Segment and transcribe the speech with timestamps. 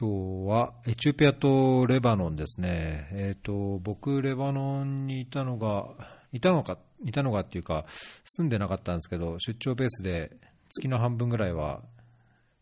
[0.00, 3.08] 今日はエチオピアとレバノンですね。
[3.10, 5.88] えっ、と、僕、レバノンにいたのが、
[6.30, 7.84] いたのか、いたのかっていうか、
[8.24, 10.36] 住んでなかったんですけど、出張ベースで
[10.68, 11.82] 月の半分ぐらいは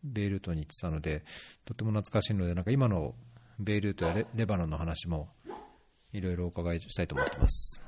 [0.03, 1.23] ベイルートに行ってたので、
[1.63, 3.13] とても懐かしいので、なんか今の
[3.59, 5.29] ベイルートやレバノンの話も
[6.13, 7.83] いろいろお伺いしたいと思ってます。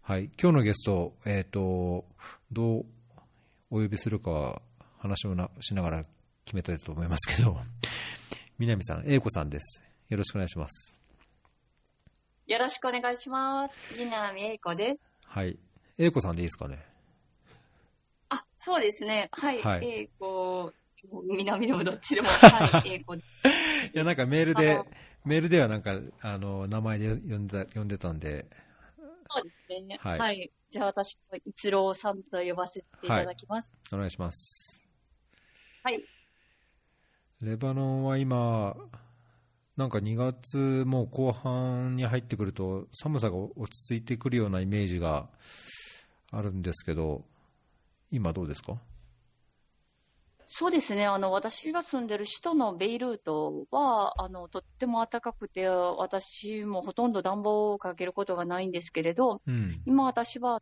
[0.00, 2.06] はい、今日のゲスト、えっ、と、
[2.50, 2.86] どう
[3.70, 4.62] お呼びするか
[4.96, 6.04] 話をしながら
[6.46, 7.60] 決めたいと思いますけど、
[8.60, 9.82] 南さん、英子さんです。
[10.10, 11.00] よろしくお願いします。
[12.46, 13.98] よろしくお願いします。
[13.98, 15.02] 南英子です。
[15.24, 15.58] はい。
[15.96, 16.84] 英子さんでいいですかね？
[18.28, 19.30] あ、そうですね。
[19.32, 19.62] はい。
[19.62, 20.74] はい英子、
[21.26, 23.14] 南でもどっちでも、 はい、英子。
[23.14, 23.22] い
[23.94, 24.84] や、なんかメールで
[25.24, 28.44] メールではなんか、あの、名前で呼んだ、呼んでたんで、
[29.30, 29.96] そうですね。
[30.02, 30.52] ははいい。
[30.68, 33.72] じゃあ私、一郎さんと呼ばせていただきます。
[33.90, 34.84] お願いします。
[35.82, 36.04] はい。
[37.42, 38.76] レバノンは今、
[39.76, 45.26] なんか2月もう後半に入ってくると寒さが落ち着いてくるようなイメージが
[46.30, 47.24] あるんですけど、
[48.10, 48.76] 今どうですか？
[50.52, 51.06] そうですね。
[51.06, 59.80] あの、私が住んでる首都のベイルートは、あの、とっても暖かくて、私もほとんど暖房をかけることがないんですけれど、うん。
[59.86, 60.60] 今私は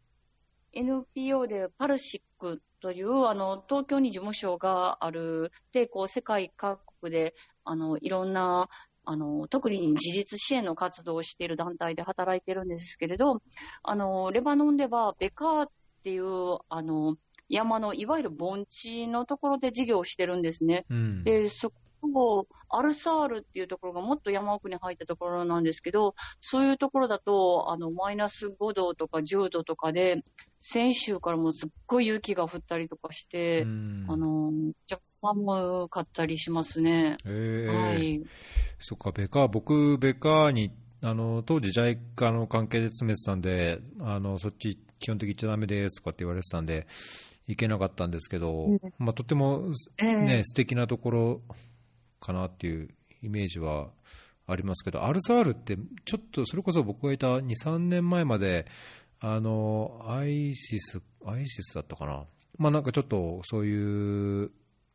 [0.74, 8.68] NPO でパルシックというあの東京に事務所があるでこう世界各国であのいろんな
[9.04, 13.40] あの特に自立支援の活動をしている団体で働いてるんですけれど
[13.82, 15.70] あのレバノンではベカーっ
[16.02, 17.16] ていうあの
[17.48, 20.84] 山のいわゆる盆地のところで事業をしてるんですね。
[20.90, 21.24] うん。
[21.24, 30.22] で、そこ、アルサールっていうところがもっと山奥に入ったところなんですけど、そういうところだと、あの、マイナス5度とか10度とかで、
[30.60, 34.52] 先週からもうすっごい雪が降ったりとかして、うんあの、
[34.86, 37.16] ちゃ寒かったりしますね。
[37.24, 38.22] えーはい。
[38.80, 46.86] そっか、ベカー、僕、ベカーに、あの、当時 JICA の関係で詰めてたんで、あの、そっち基本的に行っちゃダメですとかって言われてたんで、
[47.46, 51.40] 行けなかったんですけど、うんまあ、とても、ええね、素敵なところ
[52.20, 52.88] かなっていう
[53.22, 53.88] イメージは
[54.46, 58.66] ありますけど、アルサールって、ちょっと、それこそ僕がいた2、3年前まで、
[59.20, 62.24] あの、アイシス、アイシスだったかな。
[62.56, 64.50] まあ、なんかちょっと、そういう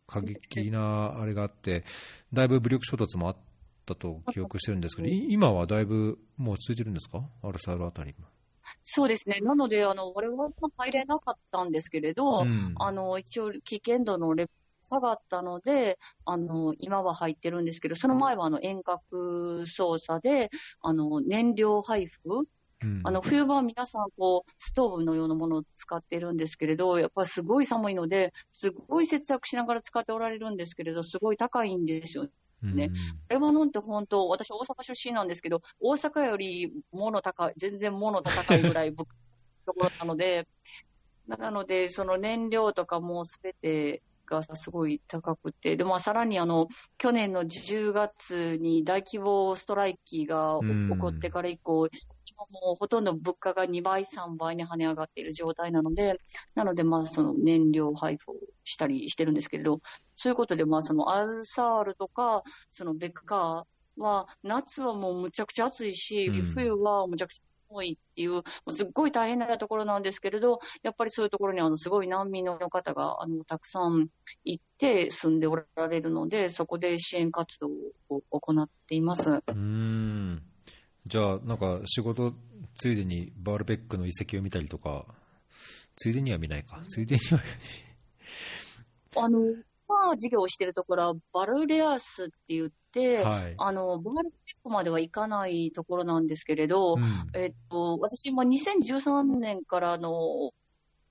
[0.07, 1.83] 過激なあれがあって、
[2.31, 3.37] だいぶ武力衝突もあっ
[3.85, 7.23] たと記憶してるんですけど、い今はだいぶもう落ち着いてるんですか？
[7.41, 8.15] アルサールあたり。
[8.83, 9.39] そうですね。
[9.41, 14.49] なので、あの、我々は入れなかったんですけれど、うんあの、一応、危険度のレ
[14.85, 20.49] 下がったので、あの、今は入ってるんですけど、その前は、あの、遠隔操作で、
[20.81, 22.45] あの、燃料配布、
[22.83, 23.01] うん。
[23.03, 32.27] あの、冬場は皆さん、こう、ストーブのようなものを使っているんですけれど、やっぱりすごい寒いので、すごい節約しながら使っておられるんですけれど、すごい高いんですよ。
[32.63, 32.91] ね。
[33.29, 39.15] レバノンって本当、私大阪出身なんですけど、大阪より物高い、全然物高いぐらい物価
[39.65, 40.47] ところなので、
[41.27, 46.67] なので、その燃料とかもすべてがすごい高くて、で、まあさらにあの、
[46.97, 50.89] 去年の10月に大規模ストライキがうん。
[50.89, 51.87] 起こってから以降、
[52.35, 56.19] 今もうほとんど物価が2倍、3倍に跳ね上がっている状態なので、
[56.55, 59.81] なのでまあその燃料配布をしたりしてるんですけれど、
[60.15, 74.09] そういうことでまあそのアルサールとか、そのベッカーは、夏はもうむちゃくちゃ暑いし、うん冬はむちゃくちゃ寒いっていう、すっごい大変なところなんですけれど、やっぱりそういうところにあのすごい難民の方があのたくさん
[74.43, 77.69] 行って住んでおられるので、そこで支援活動
[78.09, 79.29] を行っています。
[79.29, 80.52] うーん。
[81.05, 82.33] じゃあ、なんか仕事
[82.75, 85.05] ついでにバールベックの遺跡を見たりとか、
[85.95, 86.81] ついでには見ないか。
[86.87, 87.39] ついでには、
[89.15, 89.39] あの、
[89.87, 93.53] まあ、事業をしているところは、バルレアスって言って、はい。
[93.57, 94.31] あの、バールベッ
[94.63, 97.03] クまでは行かないところなんですけれど、うん。
[97.39, 100.51] えっと、私、まあ、2013年からあの、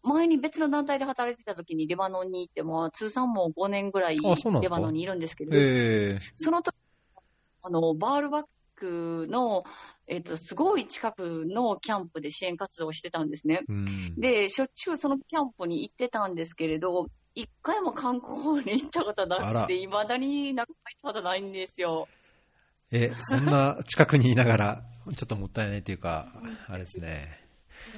[0.02, 6.74] 前に別の団体で働いてた時にレバノンに行って、まあ、通算もう5年ぐらいレバノンにいるんですけど、えその時、
[7.62, 8.42] あの、バールバッ
[8.82, 9.62] クの、
[10.08, 13.62] えっと、すごい近くのキャンプで支援活動をしてたんですね。
[13.68, 14.20] ーうん。
[14.20, 22.08] で、しょっちゅうそのキャンプに行ってたんですけれど、一回も観光に行ったことなくて、未だになんか入ったことないんですよ。
[22.90, 24.82] え、そんな近くにいながら、
[25.16, 27.41] ちょっともったいないというか、あれですね。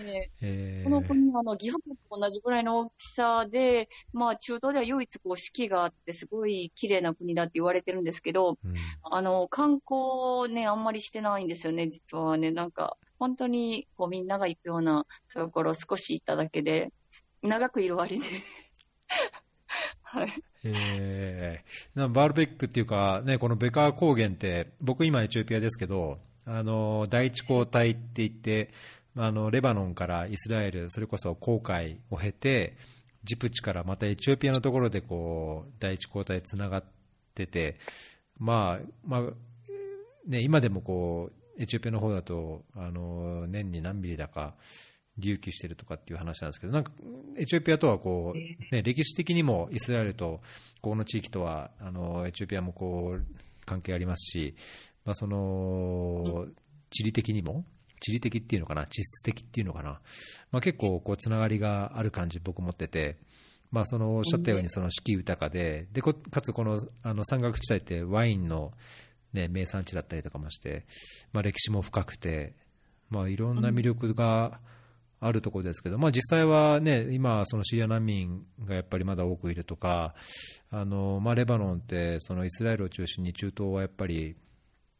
[0.03, 12.51] でえーこの国、あの、岐阜県と同じぐらいの大きさで、まあ、中東では唯一こう四季があって、すごい綺麗な国だって言われてるんですけど、うんあの、観光ね、あんまりしてないんですよね、実はね。
[12.51, 16.93] なんか、本当に、こう、みんなが行くようなところ少し行っただけで、
[17.43, 18.25] 長くいる割に。
[20.03, 20.43] はい。
[20.65, 28.71] えー、バールベックっていうか、ね、このベカー高原って、僕今エチオピアですけど、あの第一交代って言って、
[29.17, 32.77] あのレバノンからイスラエル、それこそ航海を経て、
[33.25, 36.85] ジプチからまたエチオピアのところでこう第一交代つながっ
[37.35, 37.79] てて、
[38.39, 39.23] まあまあ
[40.27, 44.55] ね、今でもこうエチオピアの方だとあの年に何ミリだか
[45.17, 46.93] 隆起してるとかっていう話なんですけど、なんか
[47.39, 50.41] エチオピアとはこう、ね、歴史的にもイスラエルと
[50.83, 53.25] この地域とはあのエチオピアもこう
[53.65, 54.55] 関係ありますし、
[55.05, 56.47] まあ、その
[56.91, 57.65] 地理的にも
[58.05, 60.01] 地理的っていうのかな、地質的っていうのかな、
[60.53, 63.17] まあ、結構こうつながりがある感じ、僕持ってて、
[63.71, 66.12] まあ、そのおっしゃったようにその四季豊かで、でか
[66.43, 68.73] つこのあの山岳地帯ってワインの、
[69.33, 70.85] ね、名産地だったりとかもして、
[71.33, 72.55] まあ、歴史も深くて、
[73.09, 74.61] まあ、いろんな魅力が
[75.19, 80.15] あるところですけど、まあ、実際は、ね、今、そのシリア難民がやっぱりまだ多くいるとか、
[80.71, 84.37] あのまあ、レバノンってそのイスラエルを中心に中東はやっぱり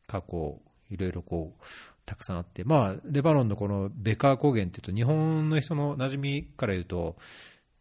[0.07, 0.59] 過去、
[0.91, 1.65] いろいろこう
[2.07, 7.17] たくさんあって、まあ、レバノンのこのベカー高原っていうと、日本の人の馴染みから言うと、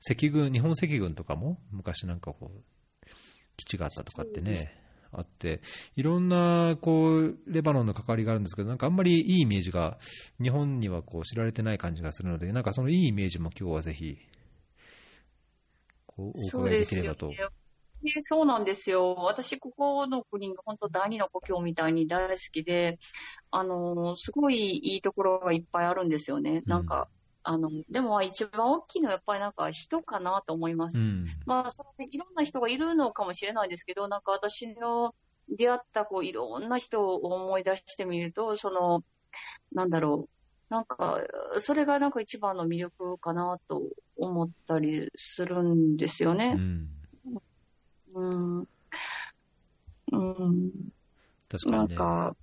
[0.10, 3.08] 赤軍、日本赤軍とかも昔なんかこう、
[3.58, 4.58] 基地があったとかってね、
[5.12, 5.62] あって、
[5.96, 9.98] いろんなこうレバノンの関わりがあるんですけど、なんかあんまりいいイメージが
[10.42, 14.18] 日本にはこう知られてない感じがするので、なんかそのいいイメージも今日はぜひ、
[16.08, 17.28] こうお伺いできればと。
[17.28, 17.63] そう
[18.46, 19.16] なんですよ。
[19.16, 23.00] 私、ここの国が本当第二の故郷みたいに大好きで、
[23.52, 26.64] あの、すごいいいところがいっぱいあるんですよね。
[26.66, 27.08] なんか、
[27.46, 30.98] うん、あの、でも一番大きいのはやっぱりなんか人かなと思います。
[30.98, 35.16] うん、まあ、そのいろんな人がいるのかもしれないですけど、なんか私の
[35.50, 39.04] 出会ったこういろんな人を思い出してみると、その、
[39.72, 40.34] なんだろう。
[40.70, 41.22] なんか、
[41.60, 43.84] それがなんか一番の魅力かなと
[44.18, 46.56] 思ったりするんですよね。
[46.58, 47.03] うん
[48.14, 48.60] うん。
[48.60, 48.64] う
[50.18, 50.72] ん。
[51.50, 52.36] 確かに、ね、なんか、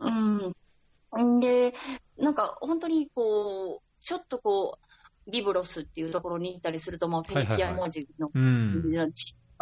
[0.00, 1.36] うん。
[1.36, 1.74] んで、
[2.18, 4.78] なんか本当にこう、ちょっとこ
[5.26, 8.50] う、リブロスっていうところに行ったりすると、まあ、フェニキア文字の、はいは
[8.92, 9.12] いはい、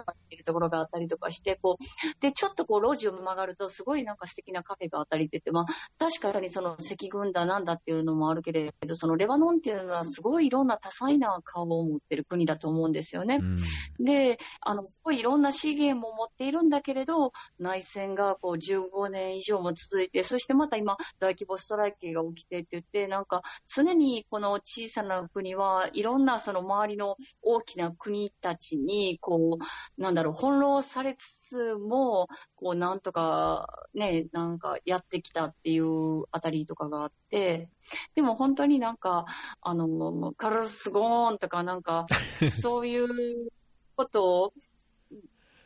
[0.02, 5.67] ってるところがあったりとかして、こう、で、ちょっとこう、路地を曲がると、すごいなんか素敵なカフェがあったりってて、まあ、
[5.99, 13.41] 確かにその赤軍だなんだっていうのもあるけれど、そのレバノンっていうのはすごいいろんな多彩な顔を持ってる国だと思うんですよね。
[13.41, 29.64] うん、で、あの、すごいいろんな資源も持っているんだけれど、内戦がこう15年以上も続いて、そしてまた今、大規模ストライキが起きてって言って、なんか常にこの小さな国はいろんなその周りの大きな国たちに、こう、
[29.98, 37.69] なんだろう、翻弄されつつも、こう、なんとかね、なんかやってきたっていうあたりとかがあって、
[38.14, 39.26] でも本当になんか、
[39.60, 42.06] あの、カルスゴーンとかなんか、
[42.50, 43.50] そういう
[43.96, 44.52] ことを、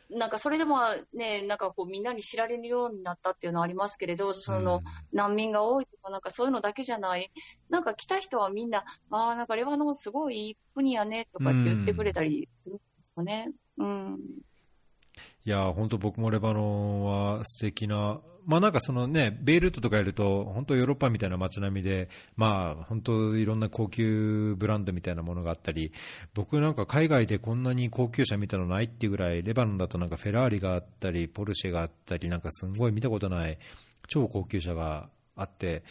[0.09, 0.79] なんかそれでも
[1.13, 4.81] ね、なんかこうみんなに知られるようになったっていうのはありますけれど、その
[5.13, 7.31] 難民が多いとかなんかそういうのだけじゃない、
[7.69, 13.49] なんか来た人はみんな、ああ、なんかレバノンすごいいい国やねとかって言ってくれたりするんですかね。
[13.49, 13.53] うん。
[15.45, 25.91] いや、本当僕もレバノンは素敵な、まあなんかそのね、ベイルートとかやると、本当ヨーロッパみたいな街並みで、まあ本当いろんな高級ブランドみたいなものがあったり、
[26.33, 33.57] 僕なんか海外でこんなに高級車見たのないっていうぐらい、レバノンだとなんかフェラーリがあったり、ポルシェがあったり、なんかすごい見たことない
[34.07, 35.83] 超高級車があって、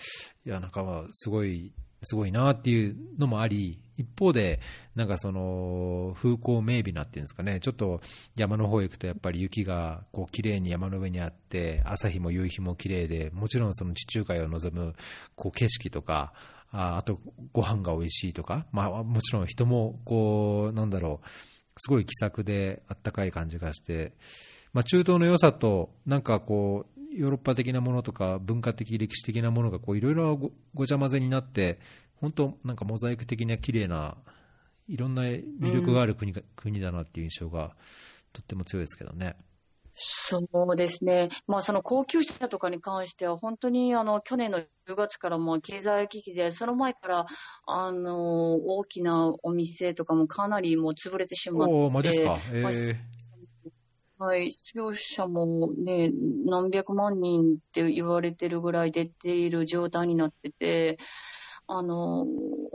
[0.44, 4.60] いや、なんかすごいすごいなっていうのもあり、一方で、
[4.94, 8.00] なんかその風光明媚なっていうんですかね、ちょっと
[8.36, 14.94] 山の方行くとやっぱり雪がこう綺麗に山の上にあって、朝日も夕日も綺麗で、もちろんその地中海を望む
[15.34, 16.32] こう景色とか、
[16.70, 17.18] ああと
[17.52, 21.26] ご飯が美味しいとか、まあもちろん人もこう、なんだろう、
[21.78, 24.12] すごい気さくであったかい感じがして、
[24.72, 31.78] まあ、中東の良さと、なんかこう、ヨーロッパ的なものとか文化的、歴史的なものがいろいろごちゃ混ぜになって、
[32.20, 34.16] 本当、なんかモザイク的な綺麗な
[34.88, 37.76] いろんな魅力がある国が、うん、国だなっていう印象が
[38.32, 39.36] とっても強いですけどね。
[40.00, 47.26] そうですね、まあ、その高級車とかに関しては、本当にあの去年の10月からも経済危機で、その前から
[47.66, 52.96] あの大きなお店とかもかなりもう潰れてしまって、おマジですか、えー、
[54.18, 56.10] はい、失業者もね、
[56.44, 60.98] 何百万人って言われてるぐらい出ている状態になってて、
[61.68, 62.26] あの、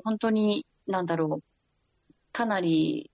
[0.05, 3.11] 本当に、なんだろう、かなり、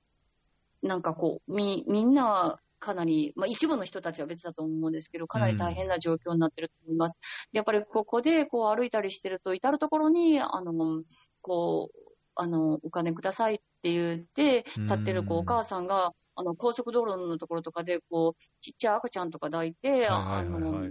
[0.84, 7.18] なんかこう、み、みんなかなり、まあ一部の人たちは別だと思うんですけど、かなり大変な状況になってると思います。
[7.52, 11.04] うん、やっぱりここでこう歩いたりしてると、至るところに、あの、
[11.42, 20.84] こう、あの、お金くださいって言って、立ってるこうお母さんが、あの高速道路のところとかでこうちっちゃい赤ちゃんとか抱いて、あのっ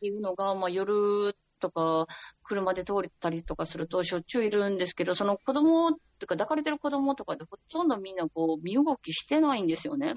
[0.00, 2.06] ていうのが、まあ、夜とか、
[2.42, 10.14] 車で通れたりとかするとしょっちゅういるんですけど、その子供とか抱かれてる子供とかでほとんどみんなこう身動きしてないんですよね。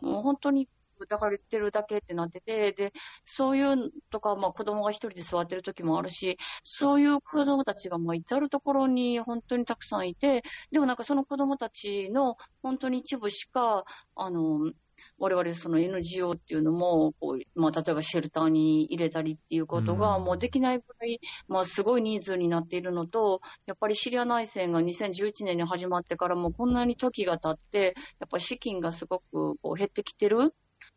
[0.00, 0.68] もう本当に
[1.06, 2.92] 抱かれてるだけってなってて、で、
[3.24, 13.84] そういうとか、まあ子供が一人で座ってる時もあるし、そういう子供たちがまあ至るところに本当にたくさんいて、でもなんかその子供たちの本当に一部しか、
[14.16, 14.72] あの、
[15.18, 30.54] 我々その NGO っていうのも、こうまあ、例えばシェルターに入れたりっていうことが、もうできないぐらい、まあ、すごい人数になっているのと、やっぱりシリア内戦が2011年に始まってからもこんなに時が経って、やっぱり資金がすごくこう減ってきてる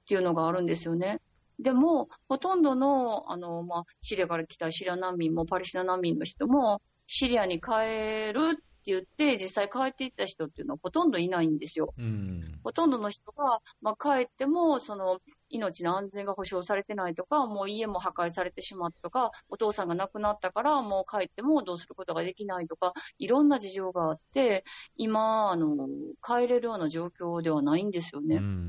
[0.08, 1.20] っていうのがあるんですよね。
[1.60, 11.94] でも、ほとんどの、あの、まあ、シリアから来たシリア難民もパレスチナ難民の人も、シリアに帰るって言って、実際帰っていった人っていうのはほとんどいないんですよ。
[11.98, 24.64] うん、ほとんどの人が、まあ、帰っても、その、命の安全が保障されてないとか、もう家も破壊されてしまったとか、お父さんが亡くなったから、もう帰ってもどうすることができないとか、いろんな事情があって、
[24.96, 25.90] 今、あの、
[26.22, 28.38] 帰れるような状況ではないんですよね。
[28.38, 28.68] うん、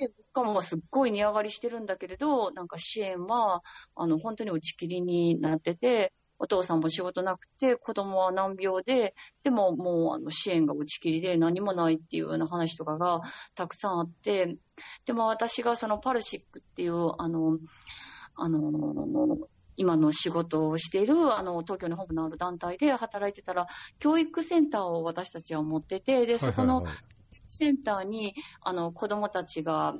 [0.00, 3.62] で、物価もすっごい値上がりしてるんだけれど、なんか支援は、
[3.94, 13.22] あの、本当に打ち切りになってて、お父さんも仕事なくて、子供は難病で、でももうあの支援が打ち切りで何もないっていうような話とかが
[13.54, 14.56] たくさんあって、
[15.06, 17.58] でも私がそのパルシックっていう、あの、
[18.36, 19.38] あの、
[19.76, 23.66] 今の仕事をしている、あの、東京に本部のある団体で働いてたら、
[23.98, 26.84] 教育センターを私たちは持ってて、で、そこの
[27.46, 29.94] センターに、あの、子供たちが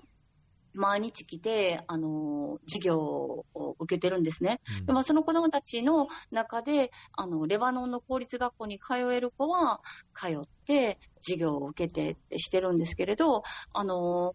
[0.75, 4.61] 毎日来て、あの、授業を受けてるんですね。
[4.81, 9.81] うん、でもその子供たちの中で、あの、レバノンの公立学校に通える子は、
[10.15, 14.35] 通って授業を受けてしてるんですけれど、あの、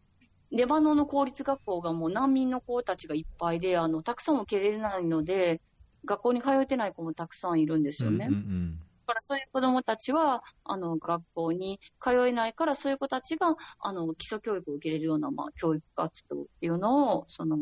[0.51, 5.61] レバノンの公立学校がもう難民の子たちがいっぱいで、あの、たくさん受け入れないので、
[6.05, 8.27] 学校に通えてない子もたくさんいるんですよね。
[8.29, 17.57] うんうんうんからそういう子供たちは、あの、学校に通えないから、そういう子たちが、あの、基礎教育を受けれるような、まあ、教育活動っていうのを、その、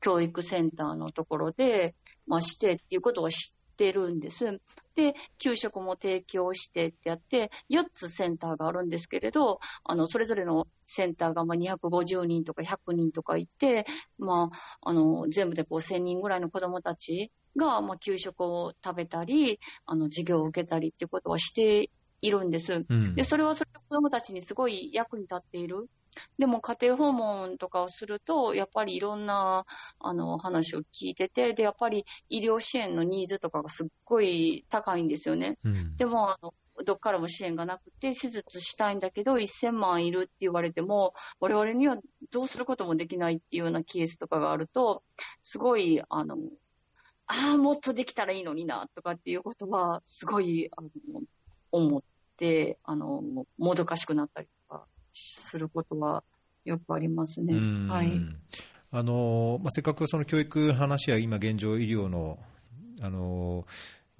[0.00, 4.60] 教育センターのところで、まあ、してっていうことを知ってるんです。
[4.94, 13.84] で、給食も提供してってやって、4つセンターがあるんですけれど、あの、それぞれのセンターがま250人とか100人とかいて、
[14.18, 21.90] まあ、あの、全部でこう1000人ぐらいの子供たちが、まあ、給食を食べたり、あの、授業を受けたりっていうことはして
[22.20, 22.84] いるんです。
[22.88, 25.88] うん、で、それはそれで子供たちにすごい役に立っている。
[26.38, 29.64] でも家庭訪問とかをすると、やっぱりいろんな、
[29.98, 35.58] あの、話を聞いてて、で、やっぱり医療支援のニーズとかがすっごい高いんですよね。
[35.64, 36.54] うん、でも、あの、
[36.84, 41.98] どっからも支援がなくて、手術したいんだけど、1000万いるって言われても、我々には
[42.30, 45.02] どうすることもできないっていうようなケースとかがあると、
[45.42, 46.36] すごい、あの、
[47.32, 50.88] ああ、もっとできたらいいのにな、とかっていうことは、すごい、あの、
[51.70, 52.02] 思っ
[52.36, 53.22] て、あの、
[53.58, 56.22] もどかしくなったりとかすることは
[56.66, 57.54] よくありますね。
[57.88, 58.20] はい。
[58.90, 62.38] あの、まあ、せっかくその教育話や今現状医療の、
[63.00, 63.66] あの、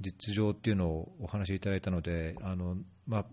[0.01, 3.27] 実情っていうのをお話しいただいたので、あの、まあ、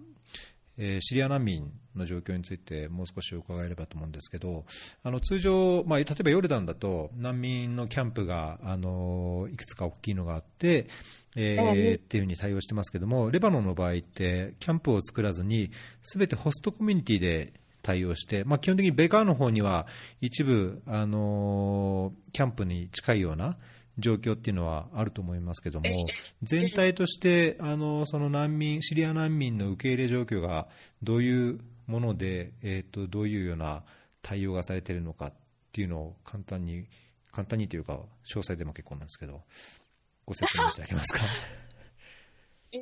[0.81, 4.63] えー、シリア難民の状況についてもう少し伺えればと思うんですけど、
[5.03, 10.87] あの通常、まあ、例えばヨルダンだと難民のキャンプがあのいくつか大きいのがあって、
[11.35, 15.71] えー、っていうふうに対応してますけども、レバノンの場合ってキャンプを作らずに、
[16.01, 19.85] すべてホストコミュニティで対応して、まあ、基本的にベカーの方には
[20.21, 23.57] 一部、あのキャンプに近いような、
[23.99, 25.85] 状況っていうのはあると思いますけども、
[26.43, 30.67] 全体としてあのその難民、シリア難民の受け入れ状況が
[31.03, 33.83] どういうもので、えーと、どういうような
[34.21, 35.33] 対応がされているのかっ
[35.71, 36.87] ていうのを簡単に、
[37.31, 37.93] 簡単にというか、
[38.25, 39.41] 詳細でも結構なんですけど、
[40.25, 41.23] ご説明いただけますか？
[42.71, 42.81] えー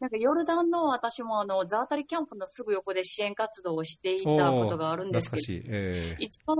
[0.00, 6.56] なんかヨルダンの私もあのザータリキャンプのすぐ横で支援活動をしていたことがあるんですけど、えー、一番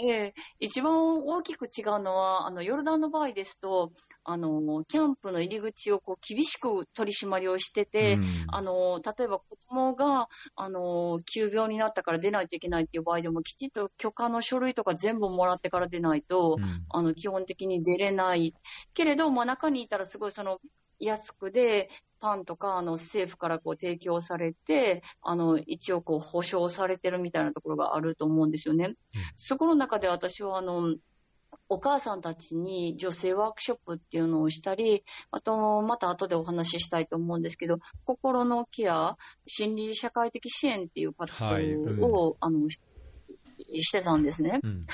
[0.00, 18.54] ええ一番大きく違うのは、あの、ヨルダンの場合ですと、あの、キャンプの入り口をこう厳しく取り締まりをしてて、うん、あの、例えば子供が、あの、急病になったから出ないといけないっていう場合でも、きちっと許可の書類とか全部もらってから出ないと、うん、あの、基本的に出れない。
[18.94, 20.60] けれど、まあ中にいたらすごいその、
[20.98, 21.88] 安くで、
[22.20, 28.86] パンとか、あの、政府からこう提供されて、あの、一応こう保証されてるみたいなところがあると思うんですよね。
[28.86, 28.94] うん、
[29.36, 30.96] そこの中で私は、あの、
[31.70, 44.60] お母さんたちに女性ワークショップっていうのをしたり、あと、また後でお話ししたいと思うんですけど、心のケア、心理社会的支援っていう活動を、はいうん、あの、してたんですね。
[44.62, 44.86] うん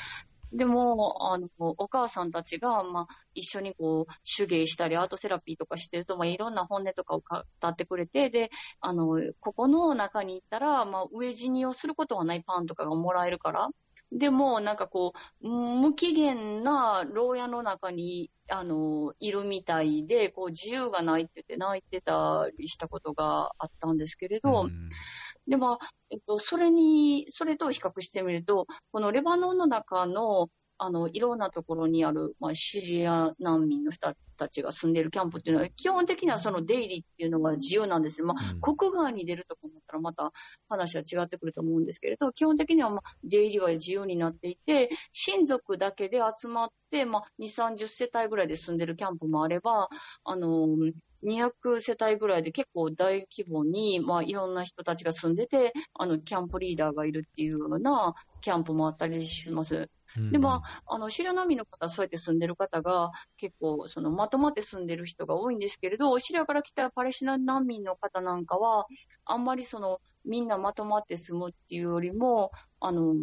[0.54, 13.68] でも、あの、お母さんたちが、まあ、一緒にこう、手芸したり、アートセラピーとかしてると、まあ、いろんな本音とかを語ってくれて、で、あの、ここの中に行ったら、まあ、飢え死にをすることはないパンとかがもらえるから、
[14.12, 24.90] でも、なんかこう、無期限な牢屋の中に、あの、いるみたいで、こう、自由がないって言って泣いてたりしたことがあったんですけれど、うん。
[25.48, 30.48] で、まあ、えっと、それに、それと比較してみると、このレバノンの中の、
[30.78, 40.32] あの、いろんなところにある、まあ、シリア難民の人たちが住んでいるキャンプっていうのは、基本的にはその出入りっていうのは自由なんですまあ、国外に出るとか思ったらまた
[40.68, 49.88] 話は違ってくると思うんですけれど、基本的には、まあ、出入りは自由になっていて、親族だけで集まって、まあ、2、30世帯ぐらいで住んでるキャンプもあれば、
[50.24, 50.66] あの、
[51.25, 59.90] 200世帯ぐらいで結構大規模に、まあ、いろんな人たちが住んでて、あの、キャンプリーダーがいるっていうようなキャンプもあったりします。
[60.31, 68.87] で、まあ、あの、シリア難民の方、そうやって住んでる方が結構、その、まとまって住んでる人が多いんですけれど、シリアから来たパレスチナ難民の方なんかは、
[69.25, 73.14] あんまりその、みんなまとまって住むっていうよりも、あの、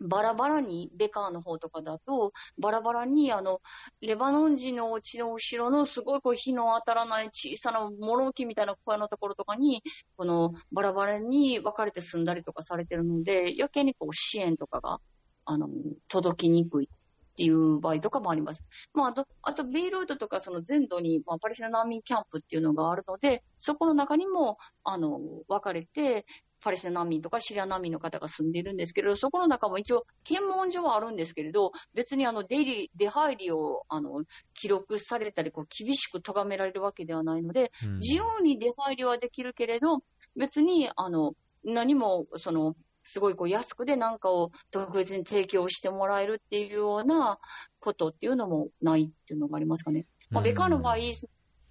[0.00, 3.60] バラバラに、ベカーの方とかだと、バラバラに、あの、
[4.00, 9.82] レバノン人のお家の後ろのすごいこう火の当たらない小さな物置みたいな小屋のところとかに、
[10.16, 15.00] このバラバラに分かれて住んだりとかされてるので、余計にこう支援とかが、
[15.44, 15.68] あの、
[16.08, 18.64] 届きにくいっていう場合とかもあります。
[18.92, 26.26] まあ、あと、あと、ベイルートとかその全土に、まあ、パレスチナ難民キャンプっていうのがあるので、そこの中にも、あの、分かれて、
[26.60, 34.24] パレスチナ難民とかシリア難民の方が住んでいるんですけれど、そこの中も一応検問所はあるんですけれど、別にあの出入り、出入りをあの
[34.54, 40.02] 記録されたり、こう厳しく咎められるわけではないので、うん、自由に出入りはできるけれど、
[40.36, 41.34] 別にあの
[41.64, 47.38] 何もそのすごいこう安くで何かを特別に提供してもらえるっていうような
[47.80, 50.06] ことっていうのもないっていうのがありますかね。
[50.30, 50.96] まあ、ベカの場合、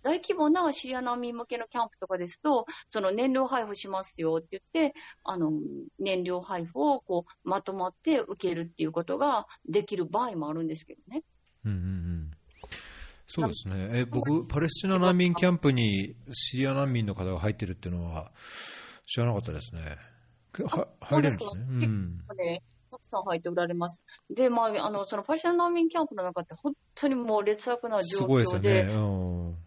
[0.07, 5.51] 大規模なシリア難民向けのキャンプとかですと、その燃料配布しますよって言って、あの、
[5.99, 11.23] 燃料配布をこう、まとまって受けるっていうことができる場合もあるんですけどね。
[11.65, 12.31] うんうんうん
[13.29, 13.89] そうですね。
[13.91, 18.31] え、僕、パレスチナ難民キャンプにシリア難民の方が入ってるっていうのは
[19.05, 19.97] 知らなかったですね。
[20.63, 21.85] は入れるんですね。
[21.85, 22.21] うん。
[22.89, 23.99] たくさん入っておられます。
[24.29, 29.66] で、まあ、あの、そのパレスチナ難民キャンプの中って本当にもう劣悪な状況で、でね、うん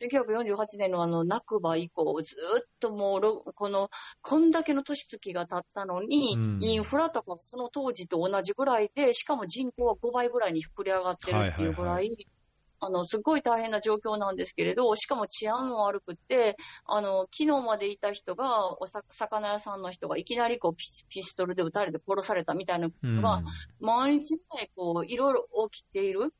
[0.00, 3.90] 1948年のあの、ナクバ以降、ずっともう、この、
[4.22, 12.26] こんだけの年月が経ったのに、うん、インフラとかその当時と同じぐらいで、しかも人口は5倍ぐらいに膨れ上がってるっていうぐらい、はいはいはい
[12.82, 23.42] あの、すごい大変な状況なんですけれど、しかも治安も悪くって、あの、昨日までいた人が、お魚屋さんの人がいきなりこうピピストルで撃たれて殺されたみたいなことが、
[23.80, 26.32] 毎日ぐらいこう、いろいろ起きている。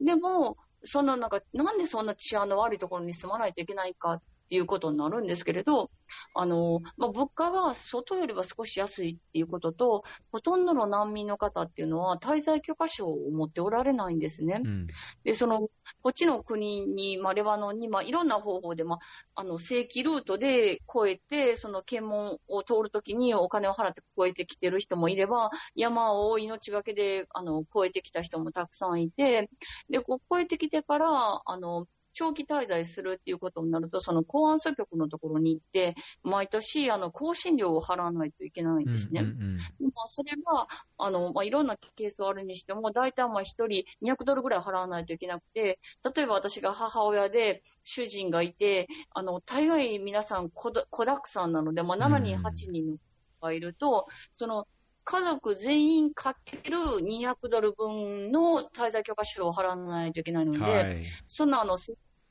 [0.00, 5.90] でも、そんななんか、なんでそんな治安の悪いところに住まないといけないかっていうことになるんですけれど、
[6.34, 14.62] あの、まあ、物価が外よりは少し安いっていうことと、ほとんどの難民の方っていうのは滞在許可証を持っておられないんですね。
[14.64, 14.86] うん、
[15.24, 15.68] で、その、
[16.02, 18.98] こっちの国に、まあ、レバノンに、まあ、いろんな方法で、まあ、
[19.34, 29.50] あの、正規ルートで越えて、その検問を通るときにお金を払って越えてきてる人もいれば、山を命がけで、あの、越えてきた人もたくさんいて、
[29.90, 31.86] で、こう越えてきてからあの、
[32.18, 39.20] 長期滞在するっていうことになると、その公安署局のところに行って、毎年、あの、更新料を払わないといけないんですね。
[39.20, 45.78] うんうんうん、でもそれは、あの、まあ、いろんなケースはあるにしても、大体まあ一人200ドルぐらい払わないといけなくて、
[46.16, 52.96] 例えば私が母親で主人がいて、あの、大概皆さん子だくさんなので、まあ、7人、8人
[53.40, 54.66] がいると、その、
[55.10, 61.78] 家族全員かける200ドル分の滞在許可証を払わないといけないので、はい、そんなあの、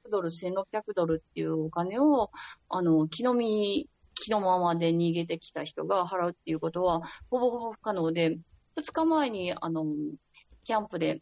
[0.10, 2.32] ドル、1600ドルっていうお金を、
[2.70, 8.40] あの、気の身、気のままで逃げてきた人が払うっていうことは、ほぼほぼ不可能で、
[8.78, 9.86] 2日前に、あの、
[10.64, 11.22] キャンプで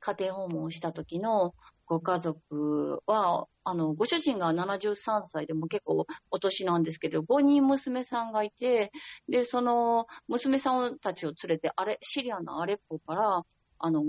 [0.00, 1.54] 家庭訪問した時の
[1.86, 8.92] ご家族は、あの、ご主人が73歳でも結構お年なんですけど、5人娘さんがいて、
[9.28, 13.42] で、その娘さんたちを連れて、あれ、シリアのアレッポから、
[13.80, 14.04] あの、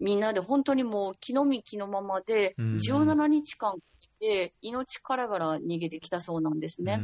[0.00, 3.78] みんなで本当にもう気の身気のままで、17日間
[4.20, 7.00] で命からがら逃げてきたそうなんですね。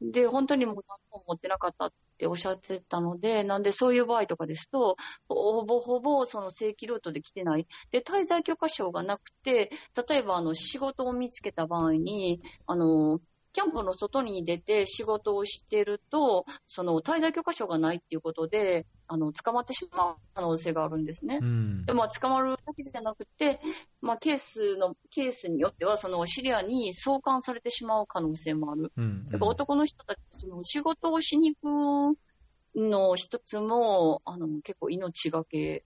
[0.00, 4.96] で、本当にもう何も持ってなかったっっておっしゃってたので、なんでそういう場合とかですと、
[5.28, 7.68] ほぼほぼその正規ルートで来てない。
[7.92, 9.70] で、滞在許可証がなくて、
[10.08, 13.20] 例えばあの仕事を見つけた場合に、あの、
[13.58, 21.40] キャンプの外に出て仕事をしてると、その滞在許可証がないっていうことで、あの、捕まってしまう可能性があるんですね。
[21.42, 23.58] うん、で、まあ、捕まるだけじゃなくて、
[24.00, 28.92] まあ、ケースの、ケースによっては、そのシリアに送還されてしまう可能性もある。
[28.96, 35.82] うん、やっぱ男の人たち、その仕事をしに行くの一つも、あの、結構命がけ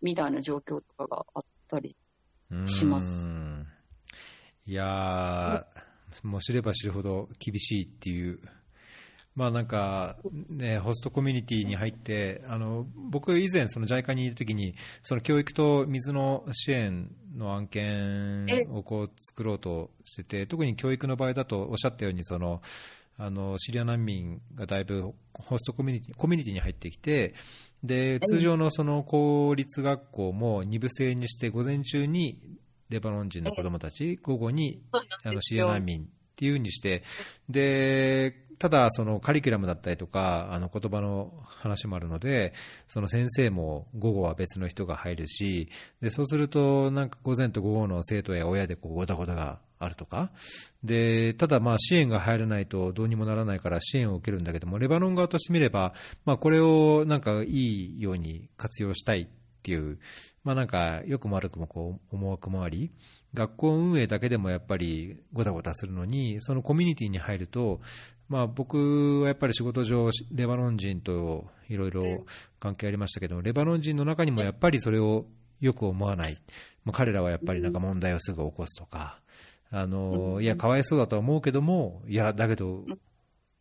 [0.00, 1.96] みたいな状況とかがあったり
[2.66, 3.28] します。
[4.66, 5.79] いやー、
[6.22, 8.40] もう知れば知るほど厳しいっていう、
[9.34, 10.16] まあなんか、
[10.50, 22.60] ね、ホストコミュニティに入って、あの僕、以前、JICA にいるときに、その教育と水の支援の案件をこう作ろうとしてて、特に教育の場合だと、おっしゃったように、その
[23.22, 27.34] あのシリア難民がだいぶホストコミュニティコミュニティに入ってきて、
[27.84, 32.40] で通常のその公立学校も2部制にして、午前中に
[32.90, 34.82] レバノン人の子どもたち、午後に
[35.24, 37.02] あのシリア難民っていうふうにして、
[37.48, 42.52] でただ、そのカリキュラムだったりとか、あの言葉の話もあるので、
[42.88, 45.70] その先生も午後は別の人が入るし、
[46.02, 50.30] でそうすると、なんか午前と午後の生徒や親でこうごたごたがあるとか、
[50.84, 55.94] でただ、支援が入らないとどうにもならないから支援を受けるんだけども、レバノン側としてみれば、
[56.26, 59.26] まあ、これをなんかいいように活用したいっ
[59.62, 59.98] ていう、
[60.42, 62.90] まあ、なんか良くも悪くもこう思惑もあり、
[63.34, 67.80] 学校運営だけでもやっぱりごたごたするのに、そのコミュニティに入ると、
[68.28, 72.04] まあ、僕はやっぱり仕事上、レバノン人といろいろ
[72.58, 75.26] 関係ありましたけど、レバノン人の中にもやっぱりそれを
[75.60, 76.36] よく思わない、
[76.84, 79.20] まあ、彼らはやっぱりなんか問題をすぐ起こすとか、
[79.70, 82.84] あのいや、かわいそうだとは思うけども、いや、だけど、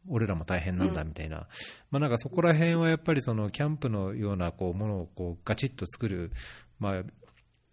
[0.07, 1.47] 俺らも大変なんだみたいな、
[1.91, 6.31] まあ、なんかそこら辺はやっぱりそのキャンプのようなこうものをこうガチッと作る、
[6.79, 7.03] まあ、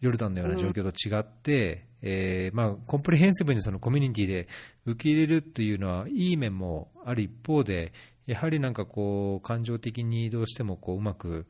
[0.01, 4.49] ヨルダンのような状況と違って、うん、えー、まあ、コンプリヘンシブにそのコミュニティで
[4.85, 7.93] 受け入れるっていうのはいい面もある一方で、
[8.27, 11.47] やはりなんかこう、感情的にどうしてもこううまく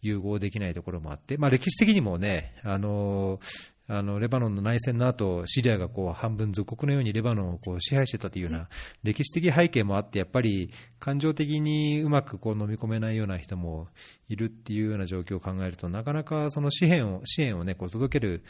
[0.00, 3.40] 融合できないところもあって、まあ、歴史的にもね、あの
[3.86, 8.68] あのレバノンの内戦の後シリアがこう半分属国のようにレバノンをこう支配してたというような
[9.02, 13.88] 歴史的背景もあって、やっぱり感情的にうまくこう飲み込めないような人も
[14.28, 18.42] いるっていうような状況を考えると、なかなかその支援を支援を、ね、こう届ける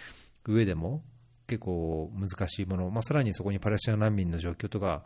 [0.47, 1.03] 上でも
[1.47, 5.05] 結構難しいもの、まあ、さらにそこにパレスチナ難民の状況とか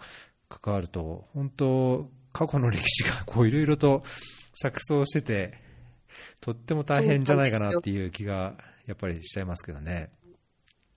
[0.49, 4.03] 関わると、本当、過去の歴史がいろいろと
[4.63, 5.59] 錯綜してて、
[6.41, 8.55] とっても大変じゃないかなっていう気が
[8.87, 10.11] やっぱりしちゃいますけどね。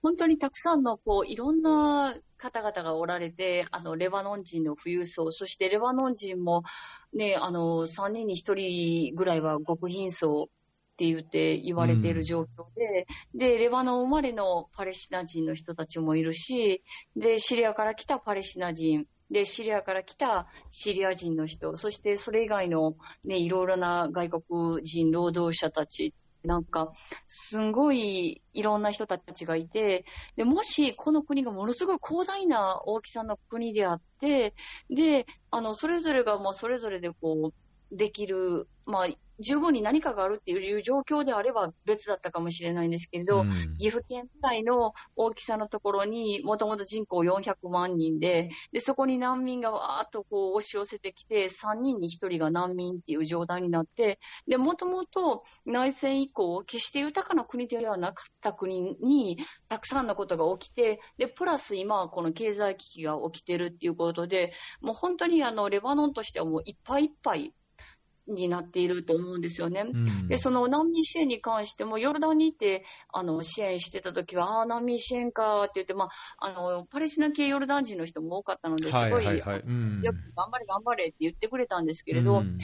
[0.02, 6.64] 本当にたくさんのこういろんな方々がおられて、あのレバノン人の富裕層、そしてレバノン人も、
[7.14, 10.46] ね、あの3人に1人ぐらいは極貧層っ
[10.96, 16.82] て言って言われている状況で、うん、で、レバノン生まれのパレスチナ人の人たちもいるし、
[17.16, 26.12] で、シリアから来たパレスチナ人、で、シリアから来たシリア人の人、そしてそれ以外のね、いろいろな外国人労働者たち
[26.44, 26.92] なんか、
[27.28, 30.04] すごいいろんな人たちがいて、
[30.36, 34.54] で、もしこの国がものすごい広大な大きさの国であって、
[34.90, 37.54] で、あの、それぞれがもうそれぞれでこう、
[37.92, 39.08] できる、まあ、
[39.42, 67.52] 十分に何かがあるっていう状況であれば別だったかもしれないんですけれど、うん、岐阜県くらいの大きさのところにもともと人口400万人で、で、そこに難民がわーっとこう押し寄せてきて、3人に1人が難民っていう状態になって、で、もともと内戦以降、決して豊かな国ではなかった国にたくさんのことが起きて、で、プラス今はこの経済危機が起きてるっていうことで、もう本当にあの、レバノンとしてはもういっぱいいっぱい
[68.26, 69.84] になっていると思うんですよね。
[69.86, 79.60] うん、で、その難民支援に関しても、ヨルダンに行ってあの支援してた時は、ああ、難民支援かって言って、まあ、あの、パレスチナ系ヨルダン人の人も多かったので、すごい、はいはいはい。
[79.60, 82.58] うん、よく頑張れ頑張れって言ってくれたんですけれど、うん、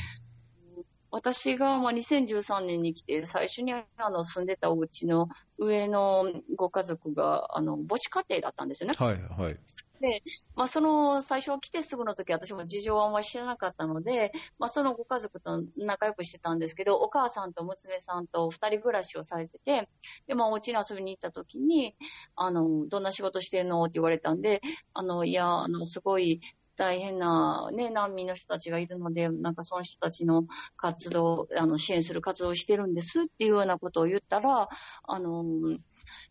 [1.10, 8.94] 私がまあ2013年に来て、最初にあの住んでたお家の上のご家族があの母子家庭だったんですよね。
[8.96, 9.56] はいはい。
[10.00, 10.22] で、
[10.54, 19.88] まあ、その最初来てすぐの時私も事情はあんまり知らなかったので、まあ、そのご家族と仲良くしてたんですけど、お母さんと娘さんと二人暮らしをされてて、
[20.26, 21.96] で、まあ、お家に遊びに行った時に、
[22.36, 23.82] あの、どんな仕事してんの？
[23.84, 24.60] って言われたんで、
[24.94, 26.40] あの、いや、あの、すごい
[26.78, 34.68] 大変な、ね、難民の人たちがいるので、なんかその人たちの活動、あの、支援する活動をしてるんですっていうようなことを言ったら、
[35.02, 35.44] あの、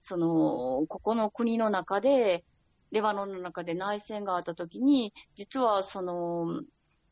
[0.01, 2.45] その、ここの国の中で、
[2.91, 6.61] レバノンの中で内戦があった時に、実はその、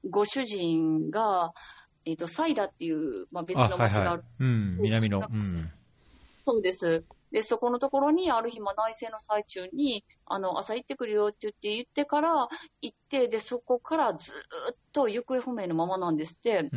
[0.10, 1.54] ご主人が、
[2.06, 4.00] えっ、ー、と、サイダっていう、まあ、別の町がある。
[4.00, 5.28] はいはい、うん、南の。
[5.30, 5.72] うん、
[6.46, 7.04] そうです。
[7.36, 12.48] で、そこのところに、ある日、まあ、内政の最中に、あの、朝行ってくるよって言って言ってから、
[12.82, 16.70] 行って、で、そこからずっと行方不明のままなんですって。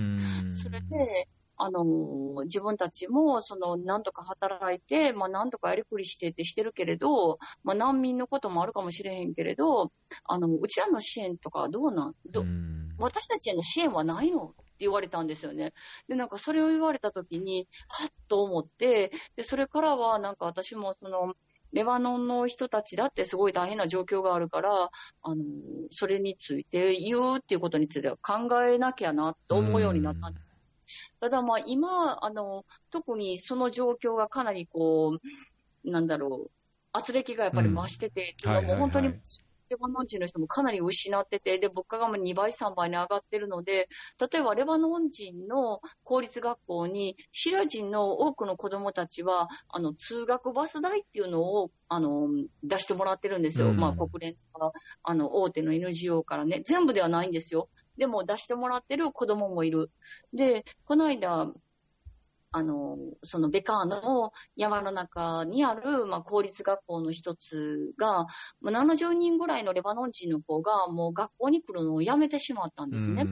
[0.52, 1.84] それで、あの、
[2.44, 9.92] 自分たちも、その、なんとか働いて、まあ、なんとかやりくりしてってしてるけれど、まあ、難民のこともあるかもしれへんけれど、
[10.24, 12.14] あの、うちらの支援とかどうなん？
[12.32, 12.42] ど
[12.98, 14.54] 私たちへの支援はないの？
[14.80, 15.72] 言われたんですよね。
[16.08, 21.34] で、なんかそれを言われたときに、はっと思って、で、それからはなんか私もその、
[21.72, 24.90] レバノンの人たちだってすごい大変な状況があるから、
[25.22, 25.44] あの、
[25.90, 30.50] それについて言うっていうことについては考えなきゃなと思うようになったんです。
[31.20, 35.18] ただまあ今、あの、特にその状況がかなりこ
[35.84, 36.50] う、なんだろう、
[36.92, 39.14] 圧力がやっぱり増してて、うん、っていうのも本当に
[39.70, 43.88] レバノン人の人もかなり失ってて、で、物価が2倍、3倍に上がってるので、
[44.32, 52.28] 例えばレバノン人の公立学校に、シラ人の多くの子供たちは、あの、通学バス代っていうのを、あの、
[52.62, 53.68] 出してもらってるんですよ。
[53.68, 56.62] うん、まあ、国連とか、あの、大手の NGO からね。
[56.64, 57.68] 全部ではないんですよ。
[57.96, 59.90] でも出してもらってる子供もいる。
[60.32, 61.52] で、この間、
[62.50, 68.26] あの、そのベカーの山の中にある、まあ、公立学校の一つが、
[68.60, 73.24] まあ、70人ぐらいのレバノン人の子がもう学校に来るのをやめてしまったんですね。